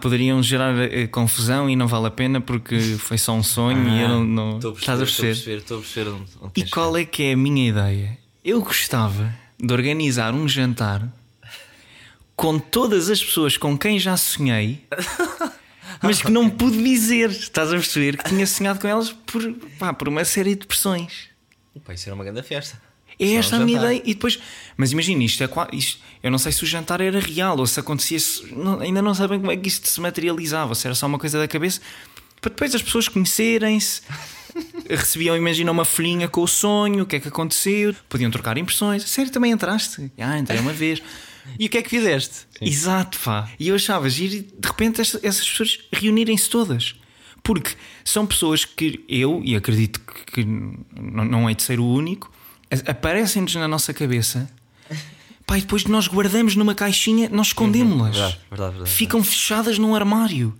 Poderiam 0.00 0.42
gerar 0.42 0.76
eh, 0.78 1.06
confusão 1.06 1.70
e 1.70 1.76
não 1.76 1.86
vale 1.86 2.08
a 2.08 2.10
pena 2.10 2.40
porque 2.40 2.76
foi 2.98 3.16
só 3.16 3.34
um 3.34 3.42
sonho 3.42 3.88
e 3.88 4.00
eu 4.02 4.08
não. 4.08 4.24
não 4.24 4.56
Estou 4.56 4.72
a 4.72 4.74
estás 4.74 5.00
a 5.00 5.04
perceber, 5.04 5.30
estou 5.30 5.30
a 5.30 5.34
perceber, 5.34 5.56
estou 5.58 5.78
a 5.78 5.80
perceber 5.80 6.10
onde, 6.10 6.30
onde 6.40 6.60
E 6.60 6.68
qual 6.68 6.96
é 6.96 7.04
que 7.04 7.22
é 7.22 7.32
a 7.34 7.36
minha 7.36 7.68
ideia? 7.68 8.18
Eu 8.44 8.60
gostava 8.60 9.32
de 9.56 9.72
organizar 9.72 10.34
um 10.34 10.48
jantar 10.48 11.08
com 12.34 12.58
todas 12.58 13.08
as 13.08 13.22
pessoas 13.22 13.56
com 13.56 13.78
quem 13.78 13.96
já 14.00 14.16
sonhei, 14.16 14.84
mas 16.02 16.20
que 16.20 16.32
não 16.32 16.50
pude 16.50 16.82
dizer. 16.82 17.30
Estás 17.30 17.68
a 17.68 17.76
perceber? 17.76 18.16
Que 18.16 18.28
tinha 18.28 18.44
sonhado 18.44 18.80
com 18.80 18.88
elas 18.88 19.12
por, 19.12 19.40
pá, 19.78 19.92
por 19.92 20.08
uma 20.08 20.24
série 20.24 20.56
de 20.56 20.66
pressões. 20.66 21.28
Pá, 21.84 21.94
isso 21.94 22.08
era 22.08 22.14
uma 22.16 22.24
grande 22.24 22.42
festa. 22.42 22.76
É 23.24 23.34
esta 23.34 23.56
a 23.56 23.58
minha 23.60 23.78
jantar. 23.78 23.92
ideia. 23.94 24.02
E 24.10 24.14
depois, 24.14 24.38
mas 24.76 24.92
imagina, 24.92 25.22
isto 25.24 25.42
é 25.42 25.48
isto, 25.72 25.98
eu 26.22 26.30
não 26.30 26.38
sei 26.38 26.52
se 26.52 26.62
o 26.62 26.66
jantar 26.66 27.00
era 27.00 27.18
real 27.20 27.58
ou 27.58 27.66
se 27.66 27.78
acontecia, 27.80 28.18
não- 28.52 28.80
ainda 28.80 29.00
não 29.02 29.14
sabem 29.14 29.38
como 29.38 29.50
é 29.52 29.56
que 29.56 29.68
isto 29.68 29.88
se 29.88 30.00
materializava, 30.00 30.74
se 30.74 30.86
era 30.86 30.94
só 30.94 31.06
uma 31.06 31.18
coisa 31.18 31.38
da 31.38 31.46
cabeça, 31.48 31.80
para 32.40 32.50
depois 32.50 32.74
as 32.74 32.82
pessoas 32.82 33.08
conhecerem-se. 33.08 34.02
Recebiam, 34.88 35.36
imagina, 35.36 35.70
uma 35.72 35.84
folhinha 35.84 36.28
com 36.28 36.42
o 36.42 36.48
sonho, 36.48 37.04
o 37.04 37.06
que 37.06 37.16
é 37.16 37.20
que 37.20 37.28
aconteceu, 37.28 37.94
podiam 38.08 38.30
trocar 38.30 38.58
impressões. 38.58 39.02
Sério, 39.08 39.30
também 39.32 39.50
entraste? 39.52 40.10
Ah, 40.18 40.38
entrei 40.38 40.58
uma 40.60 40.72
vez. 40.72 41.02
E 41.58 41.66
o 41.66 41.68
que 41.68 41.78
é 41.78 41.82
que 41.82 41.88
fizeste? 41.90 42.46
Exato, 42.60 43.18
pá. 43.18 43.48
E 43.58 43.68
eu 43.68 43.74
achava 43.74 44.08
giro, 44.08 44.42
de 44.58 44.68
repente 44.68 45.00
essas 45.00 45.48
pessoas 45.48 45.78
reunirem-se 45.92 46.48
todas. 46.50 46.94
Porque 47.42 47.70
são 48.04 48.24
pessoas 48.26 48.64
que 48.64 49.04
eu, 49.08 49.40
e 49.44 49.56
acredito 49.56 50.00
que, 50.00 50.32
que 50.32 50.44
não, 50.44 51.24
não 51.24 51.48
hei 51.50 51.56
de 51.56 51.62
ser 51.62 51.80
o 51.80 51.84
único, 51.86 52.30
aparecem-nos 52.86 53.54
na 53.54 53.68
nossa 53.68 53.92
cabeça. 53.92 54.48
Pá, 55.46 55.58
e 55.58 55.60
depois 55.60 55.84
nós 55.84 56.06
guardamos 56.06 56.54
numa 56.56 56.74
caixinha, 56.74 57.28
nós 57.28 57.48
escondemos-las. 57.48 58.16
Verdade, 58.16 58.38
verdade, 58.48 58.72
verdade. 58.72 58.90
Ficam 58.90 59.22
fechadas 59.22 59.78
num 59.78 59.94
armário. 59.94 60.56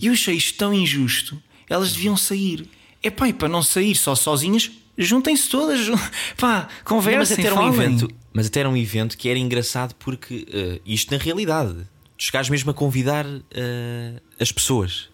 E 0.00 0.06
eu 0.06 0.12
achei 0.12 0.34
isto 0.36 0.56
tão 0.56 0.72
injusto. 0.72 1.40
Elas 1.68 1.92
deviam 1.92 2.16
sair. 2.16 2.68
É 3.02 3.10
pá, 3.10 3.28
e 3.28 3.32
para 3.32 3.48
não 3.48 3.62
sair 3.62 3.94
só 3.94 4.14
sozinhas, 4.14 4.70
juntem-se 4.96 5.48
todas. 5.48 5.80
Pá, 6.38 6.60
Não, 6.60 6.66
mas 6.66 6.82
conversem, 6.84 7.34
até 7.34 7.46
era 7.46 7.60
um 7.60 7.68
evento, 7.68 8.08
mas 8.32 8.46
até 8.46 8.60
era 8.60 8.70
um 8.70 8.76
evento 8.76 9.18
que 9.18 9.28
era 9.28 9.38
engraçado 9.38 9.94
porque 9.96 10.46
eh, 10.50 10.80
isto 10.86 11.10
na 11.12 11.22
realidade, 11.22 11.74
tu 12.16 12.24
chegares 12.24 12.48
mesmo 12.48 12.70
a 12.70 12.74
convidar 12.74 13.26
eh, 13.50 14.20
as 14.40 14.50
pessoas. 14.50 15.08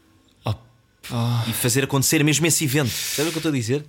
Oh, 1.13 1.51
e 1.51 1.53
fazer 1.53 1.83
acontecer 1.83 2.23
mesmo 2.23 2.47
esse 2.47 2.65
evento. 2.65 2.91
Sabe 2.91 3.31
o 3.31 3.33
que 3.33 3.39
eu 3.39 3.41
estou 3.41 3.51
a 3.51 3.55
dizer? 3.55 3.85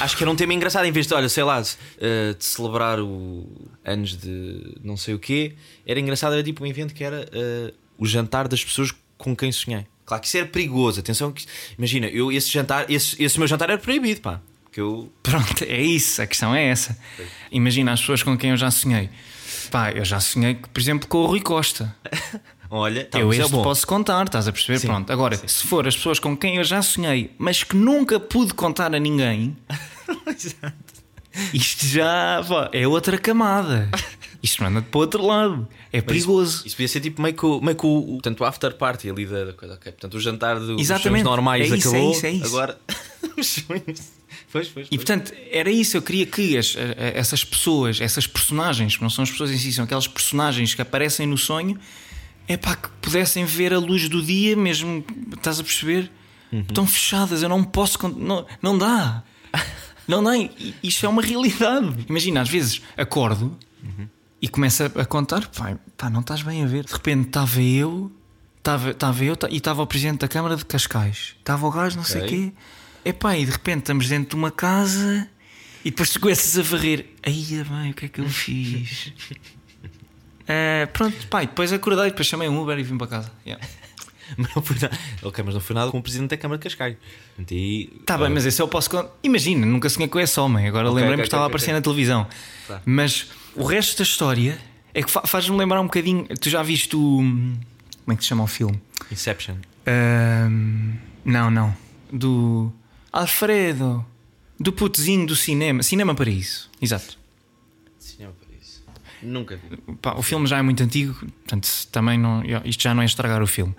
Acho 0.00 0.16
que 0.16 0.22
era 0.22 0.30
um 0.30 0.36
tema 0.36 0.52
engraçado 0.54 0.84
em 0.84 0.92
vez 0.92 1.06
de, 1.06 1.14
olha, 1.14 1.28
sei 1.28 1.44
lá, 1.44 1.60
de, 1.60 1.70
uh, 1.70 2.34
de 2.36 2.44
celebrar 2.44 3.00
o 3.00 3.46
anos 3.84 4.16
de 4.16 4.74
não 4.82 4.96
sei 4.96 5.14
o 5.14 5.18
quê, 5.18 5.54
era 5.86 5.98
engraçado, 5.98 6.34
era 6.34 6.42
tipo 6.42 6.64
um 6.64 6.66
evento 6.66 6.94
que 6.94 7.04
era 7.04 7.22
uh, 7.22 7.74
o 7.98 8.06
jantar 8.06 8.48
das 8.48 8.64
pessoas 8.64 8.92
com 9.16 9.34
quem 9.34 9.50
sonhei. 9.50 9.86
Claro 10.04 10.20
que 10.20 10.28
isso 10.28 10.36
era 10.36 10.46
perigoso, 10.46 11.00
atenção 11.00 11.32
que 11.32 11.44
imagina, 11.76 12.06
eu 12.06 12.30
esse 12.30 12.50
jantar, 12.50 12.90
esse, 12.90 13.20
esse 13.22 13.38
meu 13.38 13.48
jantar 13.48 13.70
era 13.70 13.78
proibido, 13.78 14.20
pá. 14.20 14.40
Que 14.70 14.80
eu... 14.80 15.10
Pronto, 15.22 15.64
é 15.64 15.80
isso, 15.80 16.20
a 16.20 16.26
questão 16.26 16.54
é 16.54 16.66
essa. 16.66 16.96
Imagina 17.50 17.92
as 17.92 18.00
pessoas 18.00 18.22
com 18.22 18.36
quem 18.36 18.50
eu 18.50 18.56
já 18.56 18.70
sonhei. 18.70 19.08
Pá, 19.70 19.90
eu 19.90 20.04
já 20.04 20.20
sonhei, 20.20 20.54
por 20.54 20.78
exemplo, 20.78 21.08
com 21.08 21.18
o 21.18 21.26
Rui 21.26 21.40
Costa. 21.40 21.94
Olha, 22.70 23.04
tá, 23.04 23.18
eu 23.20 23.32
é 23.32 23.36
este 23.36 23.50
bom. 23.52 23.62
posso 23.62 23.86
contar, 23.86 24.24
estás 24.26 24.48
a 24.48 24.52
perceber? 24.52 24.78
Sim, 24.80 24.86
Pronto, 24.88 25.12
agora, 25.12 25.36
sim. 25.36 25.46
se 25.46 25.66
for 25.66 25.86
as 25.86 25.96
pessoas 25.96 26.18
com 26.18 26.36
quem 26.36 26.56
eu 26.56 26.64
já 26.64 26.82
sonhei, 26.82 27.30
mas 27.38 27.62
que 27.62 27.76
nunca 27.76 28.18
pude 28.18 28.54
contar 28.54 28.94
a 28.94 28.98
ninguém, 28.98 29.56
isto 31.52 31.86
já 31.86 32.44
pá, 32.48 32.70
é 32.72 32.86
outra 32.88 33.18
camada. 33.18 33.88
Isto 34.42 34.62
manda 34.62 34.80
para 34.82 34.98
o 34.98 35.00
outro 35.00 35.24
lado. 35.26 35.66
É 35.92 36.00
perigoso. 36.00 36.62
Isso 36.66 36.76
podia 36.76 36.88
ser 36.88 37.00
tipo 37.00 37.20
meio 37.22 37.34
que, 37.34 37.44
o- 37.44 37.60
meio 37.60 37.76
que 37.76 37.86
o, 37.86 38.02
portanto, 38.02 38.40
o 38.40 38.44
after 38.44 38.74
party 38.74 39.10
ali 39.10 39.26
da, 39.26 39.52
coisa. 39.52 39.74
ok. 39.74 39.92
Portanto, 39.92 40.14
o 40.14 40.20
jantar 40.20 40.58
do- 40.60 40.76
dos 40.76 40.86
sonhos 40.86 41.22
normais 41.22 41.70
É 41.72 41.76
isso, 41.76 41.88
é 41.88 41.90
acabou. 41.90 42.12
isso, 42.12 42.26
é 42.26 42.30
isso. 42.30 42.46
Agora, 42.46 42.78
os 43.36 43.46
sonhos. 43.46 44.00
Pois, 44.52 44.68
pois, 44.68 44.86
E 44.86 44.90
pois. 44.90 44.96
portanto, 45.04 45.32
era 45.50 45.70
isso. 45.70 45.96
Eu 45.96 46.02
queria 46.02 46.26
que 46.26 46.56
as- 46.56 46.76
essas 46.96 47.44
pessoas, 47.44 48.00
essas 48.00 48.26
personagens, 48.26 48.96
que 48.96 49.02
não 49.02 49.10
são 49.10 49.22
as 49.24 49.30
pessoas 49.30 49.50
em 49.50 49.58
si, 49.58 49.72
são 49.72 49.84
aquelas 49.84 50.06
personagens 50.06 50.74
que 50.74 50.82
aparecem 50.82 51.26
no 51.26 51.36
sonho, 51.38 51.78
é 52.48 52.56
pá, 52.56 52.76
que 52.76 52.88
pudessem 53.00 53.44
ver 53.44 53.72
a 53.72 53.78
luz 53.78 54.08
do 54.08 54.22
dia, 54.22 54.56
mesmo, 54.56 55.04
estás 55.34 55.58
a 55.60 55.62
perceber? 55.64 56.10
Estão 56.52 56.86
fechadas, 56.86 57.42
eu 57.42 57.48
não 57.48 57.62
posso. 57.64 57.98
Não, 58.08 58.46
não 58.62 58.78
dá. 58.78 59.22
Não 60.08 60.22
dá. 60.22 60.30
Isto 60.84 61.04
é 61.04 61.08
uma 61.08 61.20
realidade. 61.20 62.06
Imagina, 62.08 62.40
às 62.40 62.48
vezes 62.48 62.80
acordo 62.96 63.58
e 64.40 64.46
começo 64.48 64.84
a- 64.84 65.04
contar, 65.04 65.48
pá, 65.48 65.76
pá, 65.96 66.08
não 66.08 66.20
estás 66.20 66.42
bem 66.42 66.62
a 66.62 66.66
ver. 66.66 66.84
De 66.84 66.92
repente 66.92 67.26
estava 67.26 67.60
eu, 67.60 68.12
estava 68.58 68.90
estava 68.92 69.24
eu 69.24 69.36
ta- 69.36 69.48
e 69.50 69.56
estava 69.56 69.82
o 69.82 69.86
presidente 69.86 70.20
da 70.20 70.28
Câmara 70.28 70.54
de 70.56 70.64
Cascais, 70.64 71.34
estava 71.38 71.66
o 71.66 71.70
gajo, 71.72 71.96
não 71.96 72.04
sei 72.04 72.22
o 72.22 72.26
quê. 72.28 72.52
Epá, 73.04 73.36
e 73.36 73.44
de 73.44 73.50
repente 73.50 73.78
estamos 73.80 74.08
dentro 74.08 74.30
de 74.30 74.36
uma 74.36 74.52
casa 74.52 75.28
e 75.84 75.90
depois 75.90 76.10
tu 76.10 76.20
começas 76.20 76.56
a 76.56 76.62
varrer. 76.62 77.06
Aí, 77.24 77.64
bem, 77.68 77.90
o 77.90 77.94
que 77.94 78.04
é 78.06 78.08
que 78.08 78.20
eu 78.20 78.28
fiz? 78.28 79.12
Eh, 80.48 80.86
pronto, 80.92 81.16
e 81.42 81.46
depois 81.46 81.72
acordei, 81.72 82.06
depois 82.10 82.26
chamei 82.26 82.48
um 82.48 82.60
Uber 82.62 82.78
e 82.78 82.82
vim 82.82 82.96
para 82.96 83.06
casa. 83.08 83.32
Yeah. 83.46 83.64
Mas 84.36 84.54
não 84.56 84.62
foi 84.62 84.76
nada. 84.80 84.98
Ok, 85.22 85.44
mas 85.44 85.54
não 85.54 85.60
foi 85.60 85.74
nada 85.76 85.88
com 85.92 85.98
o 85.98 86.02
presidente 86.02 86.30
da 86.30 86.36
Câmara 86.36 86.58
de 86.58 86.64
Cascais. 86.64 86.96
Aí, 87.48 87.86
Tá 88.04 88.18
bem, 88.18 88.28
mas 88.28 88.44
esse 88.44 88.60
eu 88.60 88.66
posso. 88.66 88.90
Imagina, 89.22 89.64
nunca 89.64 89.88
sonhei 89.88 90.08
com 90.08 90.18
esse 90.18 90.38
homem, 90.40 90.66
agora 90.66 90.88
Ok, 90.88 90.96
lembrei-me 90.96 91.14
ok, 91.14 91.22
que 91.22 91.26
estava 91.28 91.44
ok, 91.44 91.46
a 91.46 91.50
aparecer 91.52 91.70
ok. 91.70 91.74
na 91.74 91.80
televisão. 91.80 92.26
Claro. 92.66 92.82
Mas 92.84 93.28
o 93.54 93.62
resto 93.64 93.98
da 93.98 94.02
história 94.02 94.58
é 94.92 95.00
que 95.00 95.08
fa- 95.12 95.22
faz-me 95.24 95.56
lembrar 95.56 95.80
um 95.80 95.84
bocadinho. 95.84 96.26
Tu 96.40 96.50
já 96.50 96.60
viste 96.64 96.96
o. 96.96 97.18
Como 97.18 98.12
é 98.12 98.16
que 98.16 98.22
se 98.24 98.28
chama 98.28 98.42
o 98.42 98.48
filme? 98.48 98.80
Inception. 99.12 99.54
Não, 101.24 101.48
não. 101.50 101.76
Do 102.12 102.72
Alfredo. 103.12 104.04
Do 104.58 104.72
putezinho 104.72 105.24
do 105.26 105.36
cinema. 105.36 105.82
Cinema 105.84 106.14
Paraíso. 106.16 106.68
Exato. 106.82 107.16
Cinema 107.98 108.32
para 108.32 108.42
isso. 108.42 108.45
Nunca 109.22 109.56
vi. 109.56 109.94
Pá, 110.02 110.14
o 110.16 110.22
filme 110.22 110.46
já 110.46 110.58
é 110.58 110.62
muito 110.62 110.82
antigo, 110.82 111.14
portanto, 111.14 111.68
também 111.90 112.18
não, 112.18 112.42
isto 112.64 112.82
já 112.82 112.94
não 112.94 113.02
é 113.02 113.06
estragar 113.06 113.42
o 113.42 113.46
filme. 113.46 113.74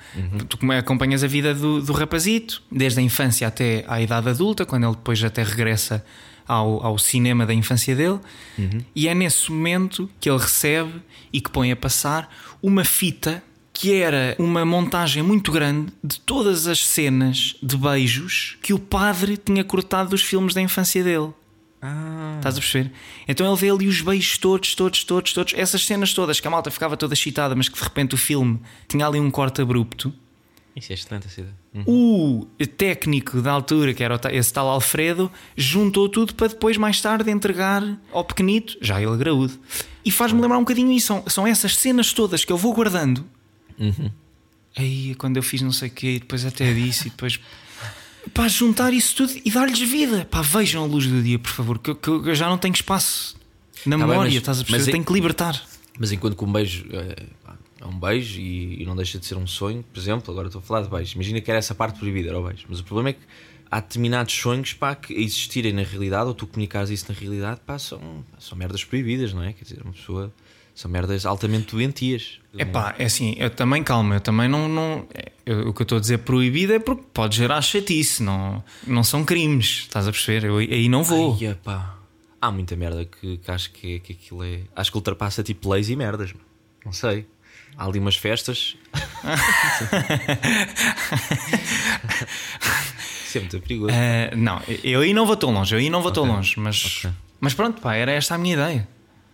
Tu 0.47 0.57
como 0.57 0.73
é- 0.73 0.79
acompanhas 0.79 1.23
a 1.23 1.27
vida 1.27 1.53
do, 1.53 1.81
do 1.81 1.93
rapazito, 1.93 2.61
desde 2.71 2.99
a 2.99 3.03
infância 3.03 3.47
até 3.47 3.85
à 3.87 4.01
idade 4.01 4.29
adulta, 4.29 4.65
quando 4.65 4.85
ele 4.85 4.95
depois 4.95 5.23
até 5.23 5.43
regressa 5.43 6.03
ao, 6.47 6.83
ao 6.85 6.97
cinema 6.97 7.45
da 7.45 7.53
infância 7.53 7.95
dele, 7.95 8.19
e 8.95 9.07
é 9.07 9.13
nesse 9.13 9.51
momento 9.51 10.09
que 10.19 10.29
ele 10.29 10.39
recebe 10.39 10.93
e 11.31 11.41
que 11.41 11.49
põe 11.51 11.71
a 11.71 11.75
passar 11.75 12.33
uma 12.61 12.83
fita 12.83 13.43
que 13.73 13.93
era 13.93 14.35
uma 14.39 14.65
montagem 14.65 15.21
muito 15.21 15.51
grande 15.51 15.93
de 16.03 16.19
todas 16.19 16.65
as 16.65 16.83
cenas 16.83 17.55
de 17.61 17.77
beijos 17.77 18.57
que 18.63 18.73
o 18.73 18.79
padre 18.79 19.37
tinha 19.37 19.63
cortado 19.63 20.09
dos 20.09 20.23
filmes 20.23 20.55
da 20.55 20.61
infância 20.61 21.03
dele. 21.03 21.29
Ah. 21.81 22.35
Estás 22.37 22.57
a 22.57 22.59
perceber? 22.59 22.91
Então 23.27 23.47
ele 23.47 23.55
vê 23.55 23.69
ali 23.69 23.87
os 23.87 24.01
beijos 24.01 24.37
todos, 24.37 24.73
todos, 24.73 25.03
todos, 25.03 25.33
todos, 25.33 25.53
essas 25.55 25.85
cenas 25.85 26.13
todas 26.13 26.39
que 26.39 26.47
a 26.47 26.51
malta 26.51 26.71
ficava 26.71 26.97
toda 26.97 27.13
excitada, 27.13 27.55
mas 27.55 27.69
que 27.69 27.77
de 27.77 27.83
repente 27.83 28.15
o 28.15 28.17
filme 28.17 28.59
tinha 28.87 29.05
ali 29.05 29.19
um 29.19 29.29
corte 29.29 29.61
abrupto. 29.61 30.13
Isso 30.75 30.91
é 30.91 30.95
excelente 30.95 31.27
ideia. 31.27 31.53
O 31.87 32.47
técnico 32.77 33.41
da 33.41 33.51
altura, 33.51 33.93
que 33.93 34.03
era 34.03 34.19
esse 34.31 34.53
tal 34.53 34.67
Alfredo, 34.67 35.31
juntou 35.55 36.07
tudo 36.07 36.35
para 36.35 36.47
depois, 36.47 36.77
mais 36.77 37.01
tarde, 37.01 37.31
entregar 37.31 37.83
ao 38.11 38.23
pequenito, 38.23 38.77
já 38.79 39.01
ele 39.01 39.17
graúdo. 39.17 39.59
E 40.05 40.11
faz-me 40.11 40.39
lembrar 40.39 40.57
um 40.57 40.61
bocadinho 40.61 40.91
isso. 40.91 41.07
São, 41.07 41.23
são 41.27 41.47
essas 41.47 41.75
cenas 41.75 42.13
todas 42.13 42.45
que 42.45 42.51
eu 42.51 42.57
vou 42.57 42.73
guardando. 42.73 43.25
Aí, 44.75 45.15
quando 45.15 45.37
eu 45.37 45.43
fiz 45.43 45.61
não 45.61 45.71
sei 45.71 45.89
o 45.89 45.91
quê, 45.91 46.07
e 46.15 46.19
depois 46.19 46.45
até 46.45 46.71
disse, 46.71 47.07
e 47.07 47.09
depois. 47.09 47.39
Pá, 48.33 48.47
juntar 48.47 48.93
isso 48.93 49.15
tudo 49.15 49.33
e 49.43 49.51
dar-lhes 49.51 49.79
vida. 49.79 50.25
Pá, 50.29 50.41
vejam 50.41 50.83
a 50.83 50.87
luz 50.87 51.07
do 51.07 51.21
dia, 51.21 51.37
por 51.39 51.51
favor, 51.51 51.79
que, 51.79 51.89
eu- 51.91 51.95
que 51.95 52.09
eu 52.09 52.35
já 52.35 52.47
não 52.49 52.57
tenho 52.57 52.73
espaço 52.73 53.35
na 53.85 53.97
Tá 53.97 53.97
bem, 54.03 54.07
memória, 54.07 54.29
mas- 54.31 54.33
estás 54.35 54.57
a 54.59 54.61
perceber? 54.61 54.77
mas 54.79 54.87
Eu 54.87 54.91
tenho 54.93 55.05
que 55.05 55.13
libertar. 55.13 55.61
Mas 55.99 56.11
enquanto 56.11 56.35
que 56.37 56.43
um 56.43 56.51
beijo 56.51 56.85
é, 56.91 57.15
pá, 57.43 57.55
é 57.81 57.85
um 57.85 57.99
beijo 57.99 58.39
e, 58.39 58.81
e 58.81 58.85
não 58.85 58.95
deixa 58.95 59.17
de 59.19 59.25
ser 59.25 59.35
um 59.35 59.47
sonho, 59.47 59.83
por 59.91 59.99
exemplo, 59.99 60.31
agora 60.31 60.47
estou 60.47 60.59
a 60.59 60.61
falar 60.63 60.81
de 60.81 60.89
beijo. 60.89 61.15
Imagina 61.15 61.41
que 61.41 61.49
era 61.49 61.57
essa 61.59 61.73
parte 61.73 61.97
proibida, 61.99 62.29
era 62.29 62.39
o 62.39 62.43
beijo. 62.45 62.65
Mas 62.69 62.79
o 62.79 62.83
problema 62.83 63.09
é 63.09 63.13
que 63.13 63.19
há 63.71 63.79
determinados 63.79 64.33
sonhos 64.33 64.73
pá, 64.73 64.93
que 64.95 65.13
existirem 65.13 65.73
na 65.73 65.83
realidade, 65.83 66.27
ou 66.27 66.33
tu 66.33 66.45
comunicares 66.47 66.89
isso 66.89 67.05
na 67.11 67.17
realidade, 67.19 67.59
pá, 67.65 67.79
são, 67.79 68.23
são 68.39 68.57
merdas 68.57 68.83
proibidas, 68.83 69.33
não 69.33 69.43
é? 69.43 69.53
Quer 69.53 69.63
dizer, 69.63 69.81
uma 69.83 69.93
pessoa. 69.93 70.33
São 70.75 70.91
merdas 70.91 71.25
altamente 71.25 71.71
doentias. 71.75 72.37
É 72.55 72.63
pá, 72.63 72.93
é 72.99 73.05
assim, 73.05 73.33
eu 73.39 73.49
também, 73.49 73.83
calma, 73.83 74.15
eu 74.17 74.21
também 74.21 74.47
não. 74.47 74.69
não 74.69 75.07
é, 75.11 75.31
eu- 75.47 75.69
o 75.69 75.73
que 75.73 75.81
eu 75.81 75.83
estou 75.83 75.97
a 75.97 76.01
dizer 76.01 76.19
proibido 76.19 76.73
é 76.73 76.79
porque 76.79 77.03
pode 77.13 77.35
gerar 77.37 77.61
chatice, 77.61 78.21
não, 78.23 78.63
não 78.85 79.03
são 79.03 79.23
crimes, 79.25 79.81
estás 79.87 80.07
a 80.07 80.11
perceber? 80.11 80.45
Eu 80.47 80.57
aí 80.57 80.87
não 80.89 81.03
vou. 81.03 81.37
Ai, 81.39 81.47
epá. 81.47 81.95
Há 82.41 82.51
muita 82.51 82.75
merda 82.75 83.05
que, 83.05 83.37
que 83.37 83.51
acho 83.51 83.71
que, 83.71 83.99
que 83.99 84.13
aquilo 84.13 84.43
é. 84.43 84.61
Acho 84.75 84.91
que 84.91 84.97
ultrapassa 84.97 85.43
tipo 85.43 85.69
leis 85.71 85.89
e 85.89 85.95
merdas. 85.95 86.33
Não 86.85 86.93
sei. 86.93 87.25
Há 87.75 87.85
ali 87.85 87.99
umas 87.99 88.15
festas. 88.15 88.75
Isso 93.25 93.37
é 93.37 93.41
muito 93.41 93.59
perigoso. 93.59 93.91
Eh, 93.93 94.31
não, 94.35 94.61
eu 94.83 95.01
aí 95.01 95.13
não 95.13 95.25
vou 95.25 95.35
tão 95.35 95.51
longe, 95.51 95.75
eu 95.75 95.79
aí 95.79 95.89
não 95.89 96.01
vou 96.01 96.11
tão 96.11 96.23
Ok, 96.23 96.35
longe, 96.35 96.59
mas, 96.59 96.97
ok. 97.03 97.11
mas 97.39 97.53
pronto, 97.53 97.81
pá, 97.81 97.95
era 97.95 98.11
esta 98.11 98.35
a 98.35 98.37
minha 98.37 98.53
ideia. 98.53 98.87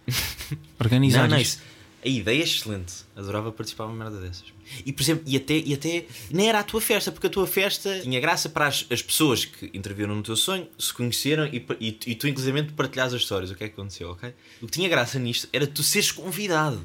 Organizar 0.79 1.23
Não, 1.23 1.29
não, 1.29 1.37
isso. 1.39 1.61
A 2.03 2.07
ideia 2.07 2.41
é 2.41 2.43
excelente. 2.43 2.93
Adorava 3.15 3.51
participar 3.51 3.85
de 3.85 3.91
uma 3.91 4.03
merda 4.03 4.19
dessas. 4.19 4.45
E 4.85 4.91
por 4.91 5.01
exemplo, 5.01 5.23
e 5.25 5.37
até, 5.37 5.53
e 5.57 5.73
até 5.73 6.05
nem 6.31 6.49
era 6.49 6.59
a 6.59 6.63
tua 6.63 6.81
festa, 6.81 7.11
porque 7.11 7.27
a 7.27 7.29
tua 7.29 7.47
festa 7.47 7.99
tinha 8.01 8.19
graça 8.19 8.49
para 8.49 8.67
as, 8.67 8.85
as 8.89 9.01
pessoas 9.01 9.45
que 9.45 9.69
interviram 9.73 10.15
no 10.15 10.23
teu 10.23 10.35
sonho, 10.35 10.67
se 10.77 10.93
conheceram 10.93 11.45
e, 11.45 11.65
e, 11.79 11.97
e 12.07 12.15
tu, 12.15 12.27
inclusive, 12.27 12.63
partilhas 12.71 13.13
as 13.13 13.21
histórias. 13.21 13.51
O 13.51 13.55
que 13.55 13.63
é 13.63 13.67
que 13.67 13.73
aconteceu, 13.73 14.09
ok? 14.09 14.33
O 14.61 14.65
que 14.65 14.71
tinha 14.71 14.89
graça 14.89 15.17
nisto 15.17 15.47
era 15.53 15.65
tu 15.65 15.81
seres 15.83 16.11
convidado. 16.11 16.83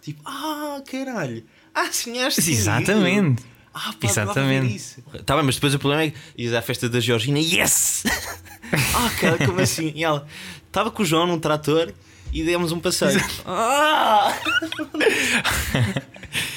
Tipo, 0.00 0.22
ah, 0.24 0.82
caralho. 0.90 1.44
Ah, 1.74 1.92
sonhaste 1.92 2.40
comigo. 2.40 2.60
Exatamente. 2.60 3.44
Ah, 3.74 3.92
pá, 4.00 4.08
Exatamente. 4.08 4.74
isso. 4.74 5.02
Tá 5.24 5.36
bem, 5.36 5.44
mas 5.44 5.56
depois 5.56 5.74
o 5.74 5.78
problema 5.78 6.04
é 6.04 6.10
que 6.10 6.18
ias 6.36 6.54
à 6.54 6.62
festa 6.62 6.88
da 6.88 6.98
Georgina, 6.98 7.38
yes! 7.38 8.04
ah, 8.94 9.10
cara, 9.20 9.46
como 9.46 9.60
assim? 9.60 9.92
E 9.94 10.02
ela 10.02 10.26
estava 10.66 10.90
com 10.90 11.02
o 11.02 11.06
João 11.06 11.26
num 11.26 11.38
trator 11.38 11.92
e 12.32 12.44
demos 12.44 12.72
um 12.72 12.80
passeio. 12.80 13.20
Ah! 13.46 14.32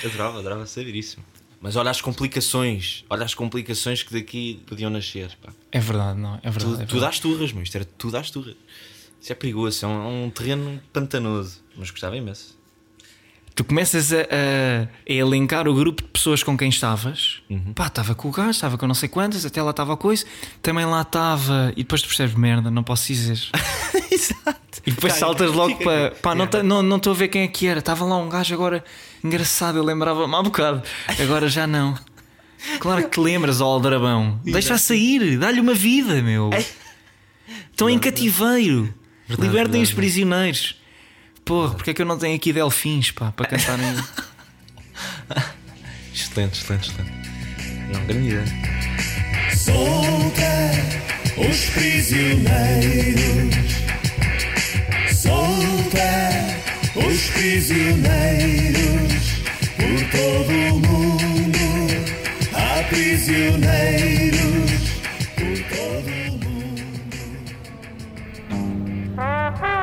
adorava, 0.05 0.39
adorava 0.39 0.65
saber 0.65 0.95
isso. 0.95 1.17
Mas 1.59 1.75
olha 1.75 1.91
as 1.91 2.01
complicações, 2.01 3.03
olha 3.09 3.23
as 3.23 3.35
complicações 3.35 4.01
que 4.01 4.13
daqui 4.13 4.63
podiam 4.65 4.89
nascer. 4.89 5.37
Pá. 5.41 5.53
É 5.71 5.79
verdade, 5.79 6.19
não, 6.19 6.39
é 6.41 6.49
verdade. 6.49 6.77
Tu, 6.77 6.81
é 6.81 6.85
tudo 6.85 7.05
às 7.05 7.19
turras, 7.19 7.53
meu. 7.53 7.61
Isto 7.61 7.75
era 7.75 7.85
tudo 7.85 8.17
às 8.17 8.31
turras. 8.31 8.55
Isso 9.21 9.31
é 9.31 9.35
perigoso, 9.35 9.85
é 9.85 9.87
um, 9.87 10.25
um 10.25 10.29
terreno 10.31 10.81
pantanoso. 10.91 11.63
Mas 11.77 11.91
gostava 11.91 12.17
imenso. 12.17 12.59
Tu 13.53 13.63
começas 13.65 14.13
a, 14.13 14.17
a- 14.21 14.87
a 15.09 15.13
elencar 15.13 15.67
o 15.67 15.73
grupo 15.75 16.01
de 16.03 16.07
pessoas 16.09 16.41
com 16.41 16.57
quem 16.57 16.69
estavas. 16.69 17.41
Uhum. 17.49 17.73
Pá, 17.73 17.87
estava 17.87 18.15
com 18.15 18.29
o 18.29 18.31
gajo, 18.31 18.51
estava 18.51 18.77
com 18.77 18.87
não 18.87 18.95
sei 18.95 19.09
quantas, 19.09 19.45
até 19.45 19.61
lá 19.61 19.71
estava 19.71 19.93
a 19.93 19.97
coisa. 19.97 20.25
Também 20.61 20.85
lá 20.85 21.01
estava. 21.01 21.71
E 21.75 21.83
depois 21.83 22.01
tu 22.01 22.07
percebes 22.07 22.33
merda, 22.35 22.71
não 22.71 22.81
posso 22.83 23.07
dizer. 23.07 23.39
Exato. 24.09 24.81
E 24.85 24.91
depois 24.91 25.13
saltas 25.13 25.51
logo 25.51 25.77
fica- 25.77 25.83
para. 25.83 26.11
Pá, 26.21 26.29
não 26.33 26.45
Yeah. 26.45 26.45
estou 26.45 26.63
não, 26.63 26.81
não 26.81 26.97
estou 26.97 27.11
a 27.13 27.15
ver 27.15 27.27
quem 27.27 27.41
é 27.43 27.47
que 27.47 27.67
era. 27.67 27.79
Estava 27.79 28.05
lá 28.05 28.17
um 28.17 28.29
gajo 28.29 28.53
agora 28.53 28.83
engraçado, 29.23 29.77
eu 29.77 29.83
lembrava-me 29.83 30.33
há 30.33 30.41
bocado. 30.41 30.81
Agora 31.21 31.47
já 31.49 31.67
não. 31.67 31.97
Claro 32.79 33.03
que 33.03 33.09
te 33.09 33.19
lembras, 33.19 33.59
ó 33.59 33.65
aldrabão. 33.65 34.39
Deixa-a 34.43 34.77
sair, 34.77 35.37
dá-lhe 35.37 35.59
uma 35.59 35.73
vida, 35.73 36.21
meu. 36.21 36.49
Estão 37.71 37.89
em 37.89 37.99
cativeiro. 37.99 38.93
Libertem 39.27 39.81
os 39.81 39.91
prisioneiros. 39.91 40.79
Porra, 41.45 41.73
porque 41.75 41.91
é 41.91 41.93
que 41.93 42.01
eu 42.01 42.05
não 42.05 42.17
tenho 42.17 42.35
aqui 42.35 42.53
delfins 42.53 43.11
pá, 43.11 43.31
para 43.31 43.47
cantarem? 43.47 43.95
Excelente, 46.13 46.59
excelente, 46.59 46.91
excelente. 46.91 47.11
Não, 47.91 48.05
grande 48.05 48.27
ideia. 48.27 48.45
Solta 49.55 50.71
os 51.37 51.65
prisioneiros. 51.71 53.55
Solta 55.13 56.09
os 56.95 57.29
prisioneiros. 57.31 59.13
Por 59.77 59.99
todo 60.11 60.51
o 60.51 60.79
mundo 60.79 61.59
há 62.53 62.83
prisioneiros. 62.89 64.70